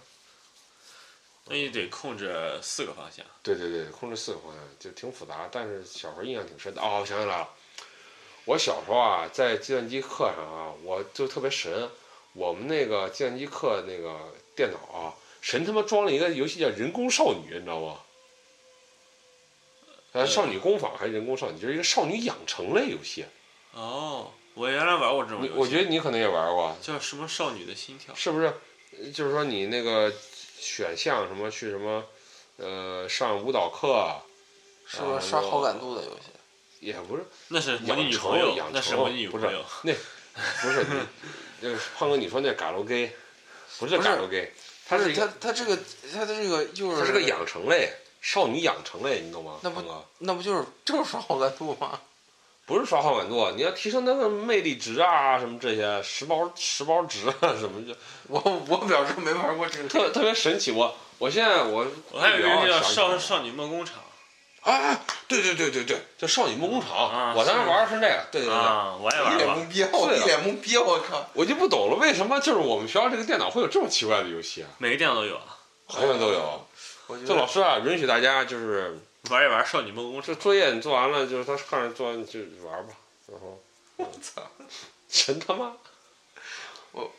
[1.45, 3.25] 那你得控制四个方向。
[3.41, 6.81] 对对对，控制四个方向就挺复杂，但是小时候印象挺深的。
[6.81, 7.49] 哦，我想起来了，
[8.45, 11.89] 我小时候啊，在计算机课上啊，我就特别神。
[12.33, 17.99] 我们那个计算机课那个电脑啊，神他妈装了一个游戏叫《人工少女》，你知道吗？
[20.17, 23.25] 呃，少女工坊还是人工少女，就是一个少女养成类游戏。
[23.73, 28.15] 哦，我原来玩过这种游戏，我觉得你可能也玩过，叫什么少女的心跳。
[28.15, 28.47] 是不是？
[28.99, 30.11] 呃就是说你那个
[30.57, 32.03] 选项什么去什么，
[32.57, 34.19] 呃，上舞蹈课，
[34.87, 36.31] 是不是刷好感度的游戏？
[36.79, 39.63] 也不是那是模拟女养成朋友养，那是成模拟女不是朋友。
[40.61, 40.99] 不是你，
[41.61, 43.11] 那个胖哥，你说那嘎罗 gay，
[43.77, 44.51] 不是不是嘎罗 gay，
[44.87, 45.77] 它是它它这个
[46.13, 47.91] 它的这个就是它是个养成类，
[48.27, 49.53] 少女养成类，你懂吗？
[49.61, 49.81] 那不，
[50.17, 51.97] 那不就是就是刷好感度吗？
[52.65, 57.95] 不是刷好感度，你要提升那个魅力值啊，什么这些十包十包值啊， 什么就
[58.27, 59.87] 我我表示没玩过这个。
[59.87, 60.73] 特特别神奇。
[60.73, 63.95] 我我现在我我还有一个叫《少少女梦工厂
[64.63, 64.99] 啊，
[65.29, 68.53] 对对对对对，叫少女梦工厂，啊我当时玩的是那个，对对》对。
[68.53, 69.37] 啊，我也玩一。
[69.37, 71.25] 脸懵逼，我一脸懵逼，我靠！
[71.31, 74.67] 我就不懂了，为什么就是我们学校这个电脑会有这么奇怪的游戏啊？
[74.79, 75.55] 每个电脑都有啊，
[75.85, 76.66] 好像都有。
[77.07, 78.99] 我觉就老师啊，允许大家就是
[79.29, 80.33] 玩一玩《少女梦工厂这》。
[80.35, 82.93] 作业你做完了，就是他看着做完就玩吧，
[83.27, 83.61] 然后
[83.97, 84.41] 我操！
[85.09, 85.73] 真他妈
[86.91, 87.11] 我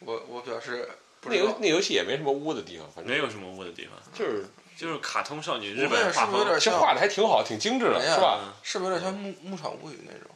[0.00, 0.88] 我我表示
[1.20, 1.56] 不那游。
[1.60, 4.46] 那游戏也没什么污的地方，反正没有什么污的地方，就是
[4.76, 6.26] 就是卡通少女日本画风。
[6.26, 6.74] 是不是有点像？
[6.74, 8.40] 这画的还挺好，挺精致的，是吧？
[8.44, 10.30] 嗯是不是有点像牧牧场物语那种？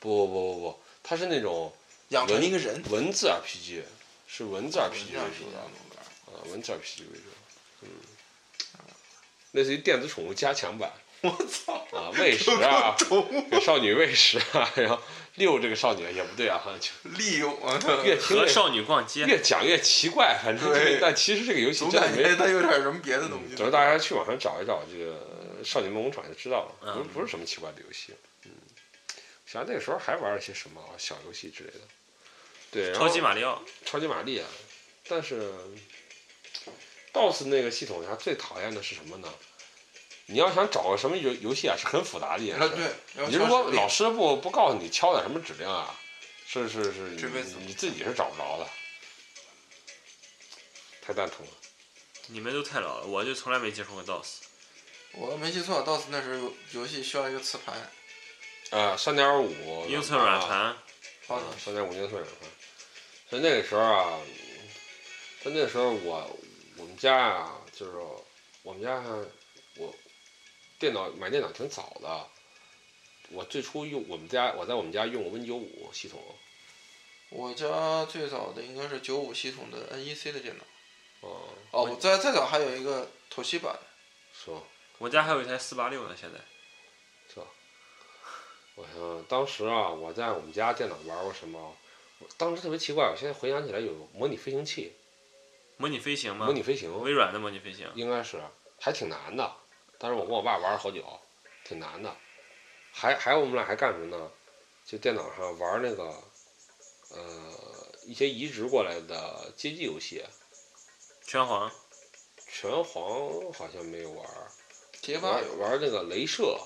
[0.00, 1.72] 不不不不不，它是那种
[2.08, 2.82] 养成一个人。
[2.90, 3.82] 文字 RPG，
[4.26, 5.58] 是文字 RPG 为主的，
[5.94, 6.32] 的。
[6.32, 7.45] 啊，文字 RPG 为主，嗯，
[9.56, 10.92] 类似于电子宠物加强版
[11.22, 11.72] 我操！
[11.92, 12.94] 啊，喂食啊，
[13.50, 15.00] 给少女喂食啊，然后
[15.36, 17.80] 遛这个少女也不对啊，就利用啊！
[18.04, 23.56] 越听越和少女逛街，越讲越奇怪，反正对但其实这个游戏总真的没感觉它有点什么别的东西。
[23.56, 28.12] 只要大家去网上找一找这个《少女梦工厂》就知道了，不不是什么奇怪的游戏。
[28.44, 28.50] 嗯，
[29.46, 31.80] 想那个时候还玩了些什么啊小游戏之类的。
[32.70, 33.62] 对，超级马里奥。
[33.86, 34.46] 超级玛丽啊，
[35.08, 35.50] 但是
[37.16, 39.32] DOS 那个系统下最讨厌的是什么呢？
[40.26, 42.74] 你要想找个什么游游戏啊，是很复杂的一件啊，事。
[43.14, 43.26] 对。
[43.28, 45.94] 你如果老师不不告诉你敲点什么指令啊，
[46.46, 48.68] 是是是，你你自己是找不着的，
[51.00, 51.52] 太蛋疼了。
[52.26, 54.40] 你们都太老了，我就从来没接触过 DOS。
[55.12, 57.74] 我没记错，DOS 那时候游游戏需要一个磁盘。
[58.70, 60.76] 啊，三点五英寸软啊盘，
[61.28, 61.46] 好的。
[61.56, 62.50] 三点五英寸软盘。
[63.30, 64.18] 所以那个时候啊，
[65.44, 66.38] 在那个时候我
[66.78, 67.92] 我们家啊，就是
[68.62, 69.02] 我们家
[69.76, 69.94] 我
[70.78, 72.26] 电脑买电脑挺早的。
[73.30, 76.22] 我最初用我们家我在我们家用过 Win 九五系统，
[77.30, 80.64] 我家最早的应该是九五系统的 NEC 的电脑。
[81.22, 83.76] 哦、哦，我再再早还有一个妥西版，
[84.32, 84.62] 是吧？
[84.98, 86.38] 我家还有一台四八六呢，现在。
[87.28, 87.46] 是吧
[88.76, 91.76] 我想当时啊，我在我们家电脑玩过什么？
[92.18, 94.92] 我当时特别奇怪，我现在回想起来有模拟飞行器，
[95.76, 96.46] 模拟飞行吗？
[96.46, 97.90] 模拟飞行微软的模拟飞行。
[97.94, 98.40] 应该是
[98.80, 99.52] 还挺难的。
[99.98, 101.04] 当时我跟我爸玩了好久，
[101.64, 102.16] 挺难的。
[102.92, 104.30] 还还有我们俩还干什么呢？
[104.86, 106.04] 就电脑上玩那个
[107.10, 107.52] 呃
[108.04, 110.24] 一些移植过来的街机游戏。
[111.24, 111.70] 拳皇。
[112.48, 114.26] 拳皇好像没有玩。
[115.02, 116.58] 街霸有玩那个镭射。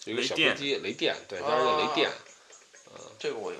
[0.00, 2.10] 就一个小飞机，雷电，对，加上个雷电，
[2.92, 3.58] 嗯，这个我有。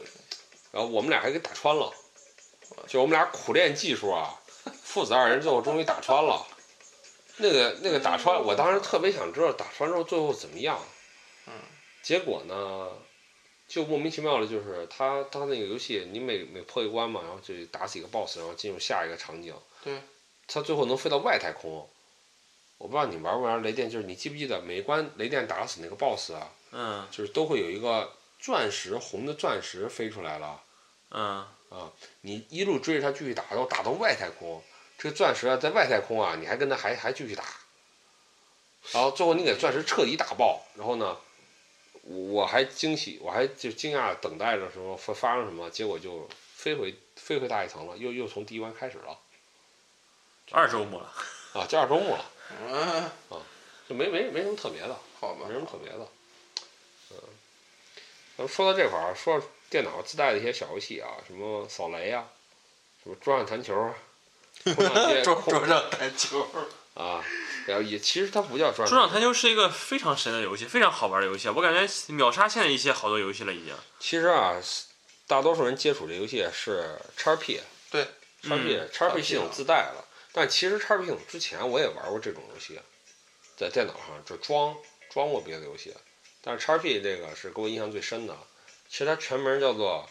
[0.73, 1.91] 然后我们俩还给打穿了，
[2.87, 4.39] 就我们俩苦练技术啊，
[4.83, 6.47] 父子二人最后终于打穿了。
[7.39, 10.79] 那个那个打穿，我当时特别想知道打穿之后最后怎么样。
[11.47, 11.53] 嗯。
[12.01, 12.91] 结果呢，
[13.67, 19.53] 就莫名其妙的，就是他他那个游戏，你每每破一关嘛，然后就打死一个 BOSS，然后进入下一个场景。
[19.83, 20.01] 对。
[20.47, 21.89] 他最后能飞到外太空。
[22.79, 26.53] 我不知道你玩不玩雷电，就是你记不记得每一关雷电打死那个 BOSS 啊？
[26.71, 27.09] 嗯。
[27.11, 30.63] 就是都会有一个钻石红的钻石飞出来了。
[31.11, 31.45] 嗯。
[31.75, 34.63] 啊，你一路追着他继续打，然后打到外太空，
[34.97, 37.45] 这个钻石啊在外太空啊，你还跟他还还继续打，
[38.93, 41.19] 然后最后你给钻石彻底打爆，然后呢，
[42.03, 49.19] 我还惊喜，我还就惊讶等待着什么发发生什么，结果就飞回飞回大气层了，又又从第一关开始了。
[50.53, 51.13] 二周目了。
[51.55, 52.31] 啊，就二周目了。
[52.69, 53.43] 嗯啊，
[53.89, 56.09] 就没没没什么特别的，好吧，没什么特别的，
[57.11, 57.17] 嗯，
[58.37, 62.25] 咱们说到这块儿，说电脑自带的一些小游戏啊，什么扫雷啊，
[63.03, 63.93] 什么桌上弹球，
[64.65, 66.47] 桌桌上弹球
[66.95, 67.25] 啊，
[67.67, 68.87] 然后也其实它不叫桌上。
[68.87, 73.75] 桌上弹球是一个非常神的游戏，非常好玩的游戏，我感觉秒杀现在一些好多游戏了已经。
[73.99, 74.61] 其实啊，
[75.27, 77.61] 大多数人接触这游戏是叉 P，
[77.91, 78.07] 对，
[78.43, 80.05] 叉 P 叉 P 系统自带了。
[80.33, 82.79] 但其实叉 P 系统之前我也玩过这种游戏，
[83.57, 84.77] 在电脑上就装
[85.11, 85.95] 装过别的游戏，
[86.43, 88.37] 但是叉 P 这个是给我印象最深的。
[88.95, 90.09] 其实它全名叫做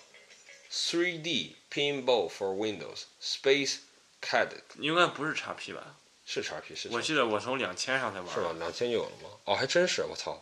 [0.70, 3.78] 3D Pinball for Windows Space
[4.22, 4.50] CAD。
[4.78, 5.96] 应该不是叉 P 吧？
[6.26, 6.90] 是叉 P 是。
[6.92, 8.36] 我记得我从两千上才玩。
[8.36, 8.54] 是吗？
[8.60, 9.30] 两千就有了吗？
[9.46, 10.42] 哦，还真是，我操。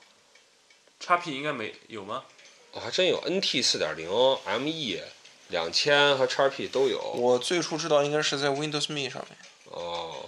[1.00, 2.26] 叉 P 应该没有吗？
[2.72, 5.04] 哦，还真有 NT 四点零 ME
[5.50, 7.00] 两千和叉 P 都有。
[7.00, 9.38] 我最初知道应该是在 Windows Me 上面。
[9.66, 10.28] 哦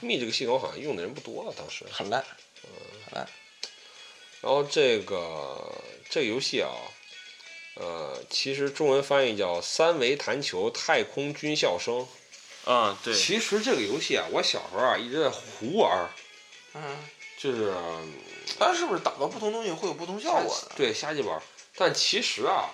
[0.00, 2.24] ，Me 这个系统好像用的人不多了，当时很烂，
[2.64, 2.70] 嗯，
[3.04, 3.28] 很烂。
[4.40, 6.70] 然后这个这个游戏啊，
[7.76, 12.06] 呃，其实中文翻译叫《三维弹球太空军校生》。
[12.70, 13.14] 啊，对。
[13.14, 16.10] 其实这个游戏啊，我小时候啊一直在胡玩。
[16.74, 16.82] 嗯。
[17.38, 17.72] 就是，
[18.58, 20.58] 它是不是打到不同东西会有不同效果？
[20.74, 21.40] 对，瞎鸡玩。
[21.76, 22.70] 但其实啊，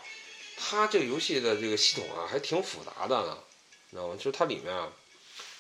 [0.57, 3.36] 它这个游戏的这个系统啊还挺复杂的呢，
[3.90, 4.14] 你知道吗？
[4.16, 4.88] 就是它里面啊。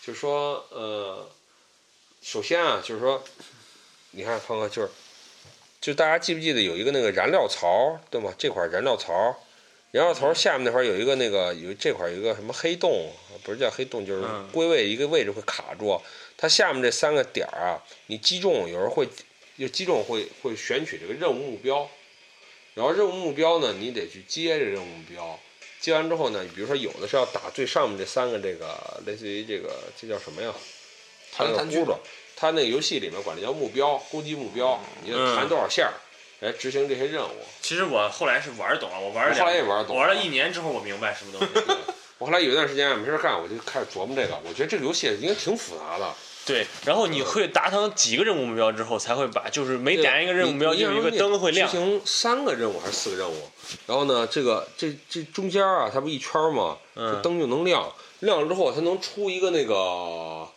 [0.04, 1.28] 就是说，呃，
[2.22, 3.22] 首先啊，就是说，
[4.12, 4.90] 你看，胖哥，就是，
[5.82, 8.32] 就大家记不记得有一个那个燃料槽，对吗？
[8.38, 9.12] 这块燃料槽，
[9.90, 13.12] 燃料槽下面那块有一个那个有这块有一个什么黑洞，
[13.42, 16.00] 不是叫黑洞，就是归位一个位置会卡住。
[16.38, 19.08] 它下面这三个点儿啊，你击中，有时候会
[19.58, 21.90] 就击中会会选取这个任务目标，
[22.74, 25.36] 然后任务目标呢，你得去接这任务目标。
[25.80, 30.54] 接完之后呢，比如说有的是要打最上面这三个，这个类似于这个这叫什么呀？
[31.34, 31.96] 弹个轱辘，
[32.42, 35.92] 它那个游戏里面管这叫目标，攻击目标，你要弹多少下
[36.40, 37.36] 来执行这些任务。
[37.60, 41.70] 其实我后来是玩懂了，我玩后来也玩懂，玩了一年之后我明白什么东西。
[42.18, 46.12] 我后来有一段时间没事干，我就开始琢磨这个，我觉得这个游戏应该挺复杂的。
[46.44, 51.70] 对，然后你会达成几个任务目标之后，才会把就是每点一个任务目标，就有一个灯会亮。
[51.70, 53.48] 执行三个任务还是四个任务？
[53.86, 56.76] 然后呢，这个这这中间啊，它不一圈吗？
[56.96, 60.48] 这灯就能亮，亮了之后它能出一个那个，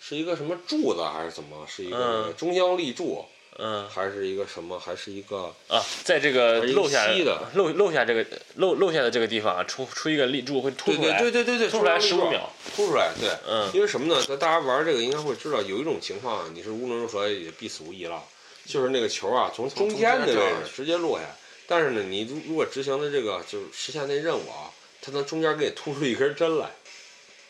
[0.00, 1.66] 是一个什么柱子还是怎么？
[1.68, 3.24] 是一个中央立柱。
[3.62, 4.78] 嗯，还是一个什么？
[4.78, 8.24] 还是一个啊，在这个漏下的漏漏下这个
[8.54, 14.24] 漏漏下的这个地方啊，出出一个立柱会凸出来，对对对对对，凸出来十五秒，凸出来，对，嗯，因为什么呢？
[14.30, 18.22] 那大家玩这个应该会知道，有一种情况你是无论如何也必死无疑了，
[18.64, 21.26] 就是那个球啊从中间的位置直接落下，
[21.66, 24.72] 但是呢，你如如果执行的这个就是实现那任务啊，
[25.02, 26.70] 它从中间给你突出一根针来，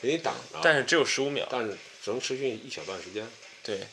[0.03, 3.27] 给你挡着，但是只有十五秒，但是只能持续一小段时间，
[3.63, 3.87] 对。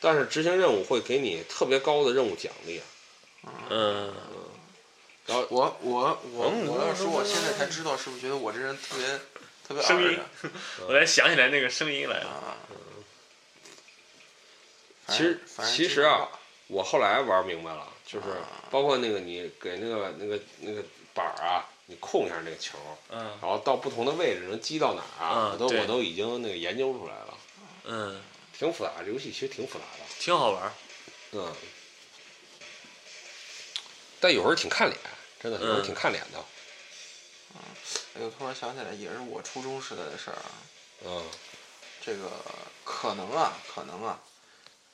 [0.00, 2.80] 但是执行任务会给你特别高的任务奖励，
[3.70, 4.12] 嗯，
[5.26, 9.06] 然后我我我我要说我现在才知道，是不是觉得我这人特别
[9.66, 10.18] 特别声音？
[10.86, 12.56] 我才想起来那个声音来了。
[15.08, 15.40] 其实
[15.72, 16.28] 其实啊，
[16.66, 18.26] 我后来玩明白了，就是
[18.70, 20.82] 包括那个你给那个那个那个
[21.14, 22.76] 板儿啊，你控一下那个球，
[23.08, 27.33] 嗯，然后到不同的位置能击到哪儿啊，我都我都已经那个研究出来了，
[27.84, 28.22] 嗯。
[28.56, 30.72] 挺复杂，这游戏其实挺复杂的，挺好玩，
[31.32, 31.52] 嗯。
[34.20, 34.96] 但有时候挺看脸，
[35.40, 36.38] 真的有时候嗯挺看脸的。
[37.56, 37.60] 嗯
[38.14, 40.50] 哎呦，突然想起来，也是我初中时代的事儿啊。
[41.04, 41.24] 嗯
[42.00, 42.30] 这个
[42.84, 44.20] 可能啊，可能啊，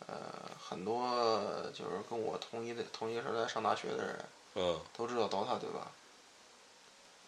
[0.07, 4.25] 呃，很多就是跟我同一的同一个时代上大学的人
[4.55, 5.93] 嗯都知道 DOTA 对吧？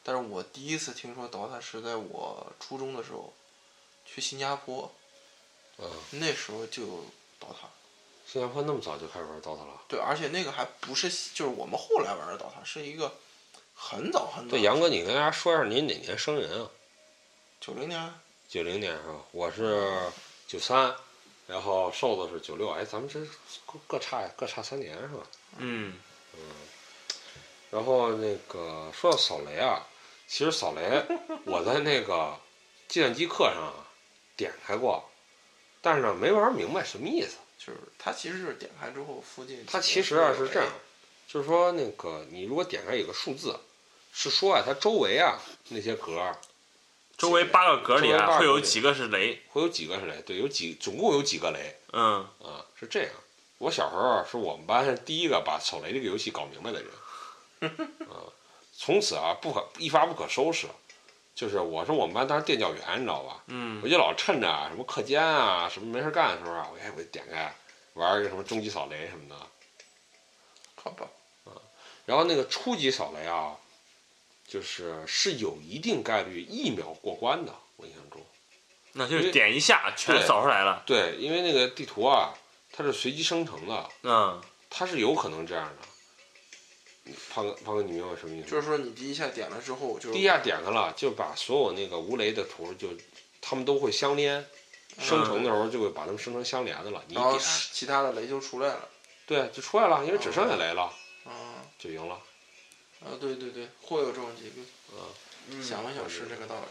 [0.02, 3.32] 但是我第一次听说 DOTA 是在我初中的时候，
[4.06, 4.90] 去新加坡，
[5.78, 7.04] 嗯，那时候就有
[7.40, 7.66] DOTA。
[8.26, 9.82] 新加坡那么早就开始玩 DOTA 了？
[9.88, 13.12] 对，而且那个还不是就是我们后来玩的 DOTA，是一个
[13.74, 14.50] 很早很早。
[14.50, 16.70] 对，杨哥，你跟大家说一下您哪年生人啊？
[17.60, 18.14] 九零年，
[18.48, 19.14] 九零年是吧？
[19.32, 20.10] 我是
[20.46, 20.94] 九三，
[21.46, 23.20] 然后瘦子是九六，哎，咱们这
[23.66, 25.22] 各各差各差三年是吧？
[25.58, 25.98] 嗯
[26.34, 26.40] 嗯，
[27.70, 29.86] 然后那个说到扫雷啊，
[30.26, 31.04] 其实扫雷
[31.44, 32.38] 我在那个
[32.88, 33.86] 计算机课上啊
[34.36, 35.04] 点开过，
[35.82, 37.36] 但是呢没玩明白什么意思。
[37.58, 39.64] 就是它其实就是点开之后附近。
[39.70, 40.68] 它其实啊是这样，
[41.28, 43.56] 就是说那个你如果点开有个数字，
[44.12, 46.36] 是说啊它周围啊那些格儿
[47.16, 49.40] 周围八个格里啊，会有几个是雷？
[49.50, 50.20] 会有几个是雷？
[50.22, 52.66] 对，有几总共有几个雷嗯，啊？
[52.74, 53.10] 是这样。
[53.58, 57.70] 我小时候啊是我们班第一个把手雷这个游戏搞明白的人，
[58.10, 58.26] 啊，
[58.76, 60.66] 从此啊不可一发不可收拾。
[61.34, 63.42] 就是我是我们班当时电教员，你知道吧？
[63.46, 67.54] 嗯我就老趁着啊什么课间啊什么没事干的时候啊，我哎我就点开
[67.94, 69.36] 玩一个什么终极扫雷什么的。
[70.74, 71.06] 好吧，
[72.06, 73.56] 然后那个初级扫雷啊，
[74.46, 78.20] 就是是有一定概率一秒过关的，我印象中。
[78.92, 80.82] 那就是点一下全对扫出来了。
[80.84, 82.34] 对，因为那个地图啊，
[82.72, 85.88] 它是随机生成的，嗯，它是有可能这样的。
[87.32, 88.50] 胖哥，胖哥，你明白什么意思吗？
[88.50, 92.88] 就是说你第一下点了之后，就第一下点开了，就把所有那个无雷的图就，
[93.40, 94.44] 他们都会相连，
[94.98, 97.02] 生成的时候就会把它们生成相连的了。
[97.08, 98.88] 你一然后点，其他的雷就出来了。
[99.26, 100.82] 对，就出来了，因为只剩下雷了，
[101.24, 102.14] 啊就赢了。
[103.00, 104.62] 啊，对对对，会有这种几个。
[105.50, 106.62] 嗯想了想是这个道理。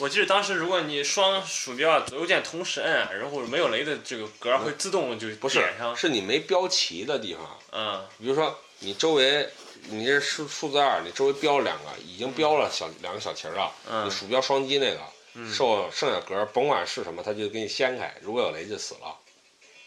[0.00, 5.96] 我记得当时如果你双鼠标左右键同时摁，然后没有雷的这个格儿会自动就不是点上。
[5.96, 9.48] 是你没标齐的地方，嗯比如说你周围，
[9.88, 15.00] 你这数数字二，你周围标两个，已经标了小两个小旗儿了，你嗯鼠标双击那个，
[15.32, 19.18] 嗯，剩剩下格儿甭管是什么，它就给你掀开，如果有雷就死了。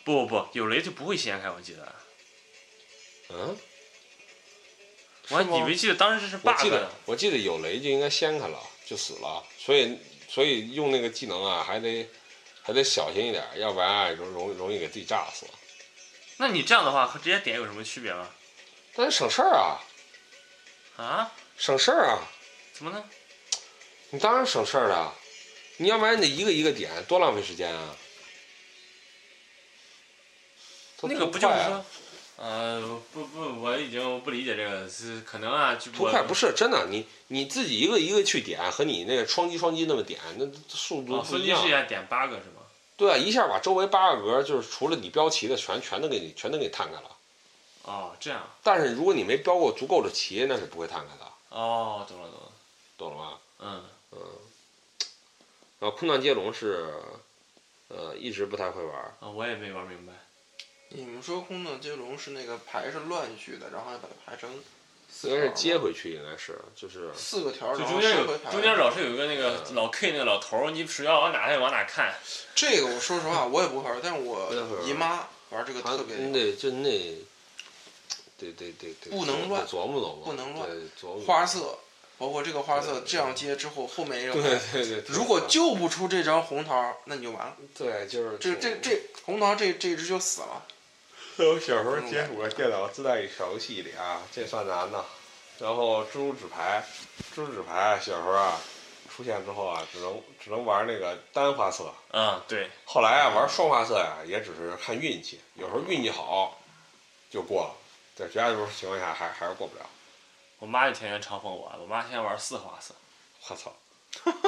[0.04, 1.96] 不不不，有雷就不会掀开，我记得。
[3.30, 3.56] 嗯，
[5.30, 6.92] 我还以为记得当时是我 bug 记得的。
[7.06, 9.44] 我记得有雷就应该掀开了，就死了。
[9.60, 12.10] 所以所以用那个技能啊，还得
[12.64, 15.46] 还得小心一点，要不然啊容容容易给自己炸死。
[16.38, 18.30] 那你这样的话和直接点有什么区别吗？
[18.98, 19.80] 但是省事儿啊，
[20.98, 21.32] 啊？
[21.56, 22.20] 省事儿啊，
[22.74, 23.04] 怎么呢？
[24.10, 25.14] 你当然省事儿了。
[25.78, 27.96] 你要不然你得一个一个点，多浪费时间啊。
[31.00, 31.86] 它那个不就是说，
[32.38, 41.64] 呃，不不，我已经不理解这个，是可能啊，就图快不是真的，你你自己一个一个去点，和你那个双击双击那么点，那速度哦，不一样。
[41.64, 42.64] 一下点八个是吗？
[42.96, 47.17] 对啊，一下把周围八个格，就是除了你标题的，全全都给你全都给你摊开了。
[47.88, 48.42] 哦，这样。
[48.62, 52.52] 但是如果你没标过足够的齐，那是不会摊开的，哦，懂了懂了。
[52.98, 53.40] 懂了吗？
[53.60, 53.84] 嗯，
[55.80, 56.94] 然后空档接龙是，
[57.88, 58.96] 呃，一直不太会玩。
[59.20, 60.14] 啊，我也没玩明白。
[60.90, 64.50] 你们说空档接龙是那个牌是乱序的，然后要把它排成
[65.10, 68.38] 四应该是接回去，应该是就是四个条，就中间有。
[68.50, 72.16] 中间老是有一个那个老 K 那个老头儿，你只要往哪他就往哪看。
[72.56, 74.52] 这个我说实话我也不会玩，但是我
[74.84, 77.16] 姨妈玩这个特别你得就那，
[78.38, 81.80] 对对对对，不能乱琢磨琢磨，不能乱对琢磨琢磨花色，
[82.18, 87.58] 包括这个花色这样接之后，后面一个对对对，如果救不出这张红桃，那你就完了。
[87.76, 90.66] 对就是这这这红桃这这一只就死了。
[91.40, 95.04] 我小时候接触过电脑自带一小游戏里啊，这算难的。
[95.60, 96.84] 然后蜘蛛纸牌，
[97.34, 98.60] 蜘蛛纸牌小时候啊
[99.10, 101.94] 出现之后啊，只能只能玩那个单花色。
[102.12, 102.68] 嗯，对。
[102.86, 106.60] 后来啊玩双花色呀、也只是看运气，有时候运气好
[107.30, 107.76] 就过了，
[108.18, 109.86] 在绝大多数情况下还还是过不了。
[110.58, 112.96] 我妈就天天嘲讽我，我妈天天玩四花色。
[113.48, 113.72] 我操！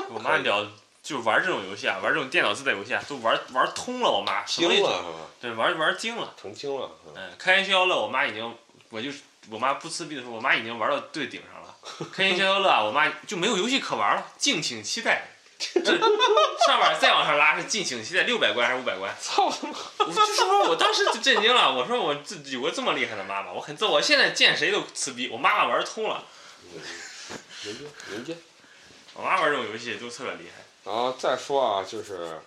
[0.09, 0.65] 我妈聊
[1.03, 4.09] 就玩这种游戏啊，玩这种电脑自带游戏啊，都玩玩通了。
[4.09, 5.29] 我妈什么也惊了？
[5.39, 6.33] 对，玩玩精了。
[6.41, 6.89] 成精了。
[7.05, 8.57] 嗯嗯，开心消消乐，我妈已经，
[8.89, 9.21] 我就是
[9.51, 11.75] 我妈不撕逼的时候，我妈已经玩到最顶上了。
[12.11, 15.27] 开心消消乐啊，我妈就没有游戏可玩了，敬请期待。
[15.59, 15.97] 这
[16.65, 19.13] 上面再往上拉是进行期待六百关还是五百关？
[19.21, 19.45] 操！
[19.45, 26.23] 我就说，我当时就震惊了，我说我这有个这么厉害的妈妈，我很自，我现在见谁都撕逼，我妈妈玩通了，
[27.63, 28.33] 人家人家。
[29.15, 30.63] 我妈玩这种游戏都特别厉害。
[30.85, 32.39] 然后再说啊，就是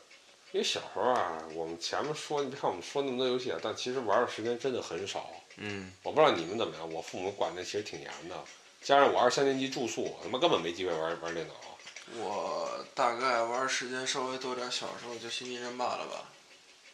[0.52, 5.30] 因为小时候啊，我们前面说，你别看我们说那么多游戏啊，但其实玩的时间真的很少。
[5.56, 8.43] 嗯，我不知道你们怎么样，我父母管的其实挺严的，
[8.82, 11.55] 加上我二三年级住宿，他妈根本没机会玩玩电脑。
[12.16, 16.24] 我大概玩时间稍微多点，小时候就新兵争霸了吧。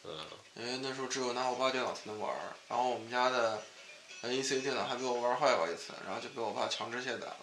[0.03, 0.17] 嗯，
[0.55, 2.33] 因为那时候只有拿我爸电脑才能玩，
[2.67, 3.61] 然后我们家的
[4.23, 7.37] NEC 电脑还被我玩坏过一次，然后就被我爸强制卸载了。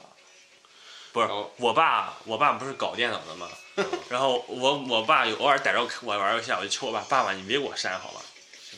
[1.13, 3.49] 不是，我爸，我爸不是搞电脑的吗？
[4.09, 8.23] 然后我我爸有偶尔逮着我我玩游戏啊，我就求我爸，爸爸你别给我删好吧？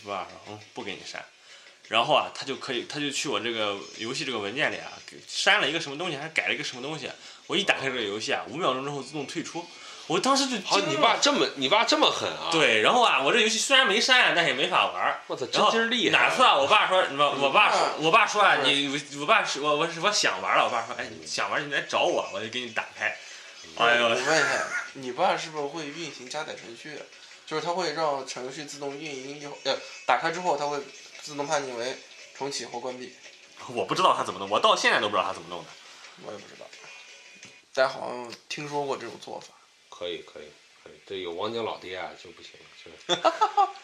[0.04, 1.24] 我爸说嗯不给你删，
[1.88, 7.10] 然后啊他就可以他就去我这个游戏这个文件里啊给删了一个什么东西，还是改了一个什么东西，
[7.48, 9.66] 我一打开这个游戏啊，五秒钟之后自动退出，
[10.06, 15.22] 我当时就好，你爸这么你爸这么狠啊？，对，然后啊我这游戏虽然没删，但是也没法玩儿。
[15.26, 16.18] 我操，真劲儿厉害！
[16.18, 16.54] 哪次啊？
[16.54, 18.86] 我爸说，我我爸说，我爸说啊，你
[19.18, 23.16] 我爸是我我我想玩了，我爸说，哎，你想玩你来找我，我就给你打开。
[23.78, 27.00] 哎呦我，问一下，你爸是不是会运行加载程序？
[27.46, 30.78] 就是他会让程序自动运营以后，呃，打开之后他会
[31.22, 31.96] 自动判定为
[32.36, 33.14] 重启或关闭。
[33.68, 35.66] 我不知道他怎么弄，我到现在都不知道他怎么弄的。
[36.26, 36.66] 我也不知道，
[37.78, 39.54] 但好像听说过这种做法。
[39.88, 40.48] 可以可以
[40.82, 42.96] 可以，这有王晶老爹啊就不行了，就是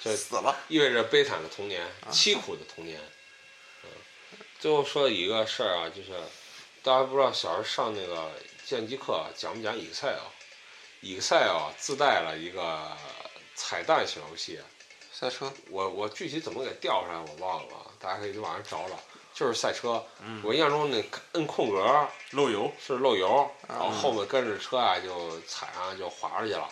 [0.02, 3.00] 这 死了，意味着悲惨的童年，凄苦的童年。
[3.84, 3.90] 嗯，
[4.58, 6.10] 最后说一个事儿啊，就是
[6.82, 8.32] 大家不知道小时候上那个
[8.66, 12.96] 剑击课讲不讲 Excel？Excel 自带了一个
[13.54, 14.58] 彩蛋小游戏，
[15.12, 15.52] 赛车。
[15.70, 18.98] 我我具体怎么给调出来我忘了，大家可以去网上找找。
[19.34, 20.40] 就是赛车，嗯。
[20.44, 26.68] 我印象中那摁空格漏油，是漏油，然后嗯后面跟着车啊就踩上就滑出去了，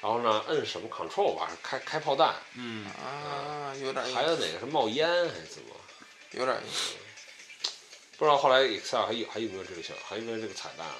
[0.00, 5.76] 然后呢摁什么 control 吧，开开炮弹，嗯，啊，有点意还有，哪个是冒烟还是怎么？
[6.32, 6.94] 有点意思。
[8.18, 10.94] 不知道后来 Excel 还有还有没有这个小还有没有这个彩蛋啊？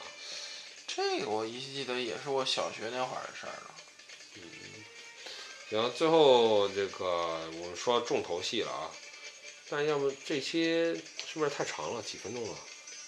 [0.86, 3.74] 这个我依稀记得也是我小学那会儿的事儿了。
[4.36, 4.42] 嗯。
[5.68, 8.90] 行，最后这个我们说重头戏了啊，
[9.70, 10.64] 但要不这期
[11.32, 12.02] 是不是太长了？
[12.02, 12.54] 几分钟了，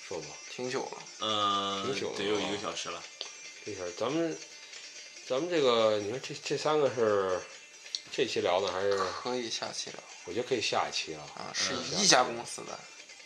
[0.06, 0.26] 说吧。
[0.54, 3.02] 挺久了，嗯挺久，了得有一个小时了。
[3.64, 4.36] 这下咱们
[5.26, 7.40] 咱们这个你说这这三个是
[8.10, 8.96] 这期聊的还是？
[9.22, 11.22] 可以下期聊我觉得可以下一期了。
[11.34, 12.78] 啊，是嗯一家公司的，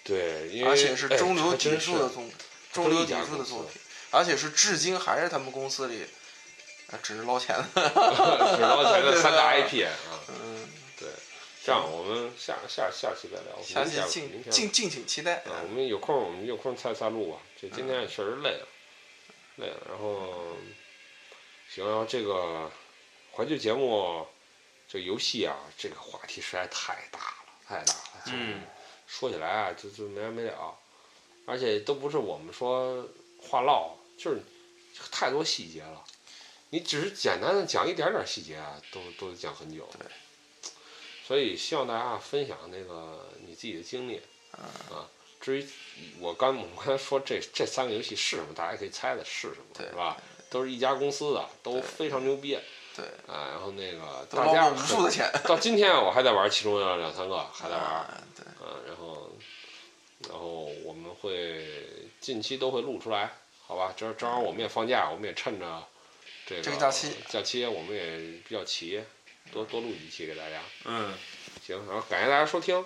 [0.05, 2.25] 对，因为而且是哎中流砥柱的作，
[2.73, 3.81] 中流砥柱的作品，
[4.13, 6.07] 而且是至今还是他们公司里，
[6.93, 7.67] 啊，只是捞钱的。
[8.57, 9.93] 只捞钱的三大 IP 啊。
[11.67, 13.61] 嗯，这样，我们下下下期再聊。
[13.61, 15.37] 下期敬敬敬请期待。
[15.43, 17.39] 啊，我们有空我们有空再再录吧。
[17.61, 18.69] 这今天也确实累了，
[19.57, 19.77] 累了。
[19.89, 20.57] 然后
[21.69, 22.71] 行，然后这个
[23.33, 24.25] 怀旧节目，
[24.89, 28.23] 这游戏啊，这个话题实在太大了，太大了。
[28.27, 28.63] 嗯，
[29.09, 30.79] 说起来啊，就就没完没了，
[31.47, 33.09] 而且都不是我们说
[33.41, 34.41] 话唠，就是
[35.11, 36.05] 太多细节了。
[36.71, 39.89] 你只是简单的讲一点点细节啊，都都得讲很久。
[39.99, 40.07] 对。
[41.27, 44.21] 所以希望大家分享那个你自己的经历
[44.57, 45.09] 嗯啊。
[45.41, 45.67] 至于
[46.21, 50.17] 我刚我们刚才说这这三个游戏是什么，大家可以猜猜是什么，对是吧？
[50.51, 52.59] 都是一家公司的，都非常牛逼
[52.95, 53.51] 对，啊。
[53.51, 55.31] 然后那个大家无数的钱。
[55.45, 57.85] 到今天我还在玩其中的两三个，还在玩。
[57.85, 59.31] 啊对，嗯，然后，
[60.29, 61.67] 然后我们会
[62.21, 63.35] 近期都会录出来，
[63.67, 63.93] 好吧？
[63.97, 65.85] 正正好我们也放假，我们也趁着
[66.47, 69.03] 这个这个假期假期我们也比较齐，
[69.53, 70.63] 多多录几期给大家。
[70.85, 71.17] 嗯，
[71.67, 72.85] 行，然后感谢大家收听，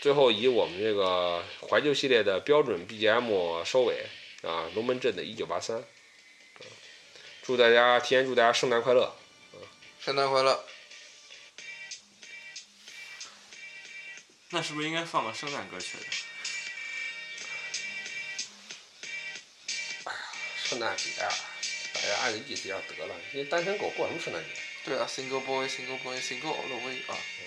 [0.00, 4.04] 最后以我们这个怀旧系列的标准 BGM 收尾
[4.42, 5.78] 啊，龙门阵的《一九八三》。
[7.42, 9.16] 祝大家提前祝大家圣诞快乐！
[9.98, 10.64] 圣诞快乐！
[14.50, 15.96] 那是不是应该放个圣诞歌曲
[20.04, 20.12] 哎呀？
[20.62, 21.32] 圣诞节啊，
[21.94, 24.50] 大家按着意思要得了，因为单身狗过什么圣诞节？
[24.82, 27.39] 对啊，Single Boy，Single Boy，Single all the way 啊！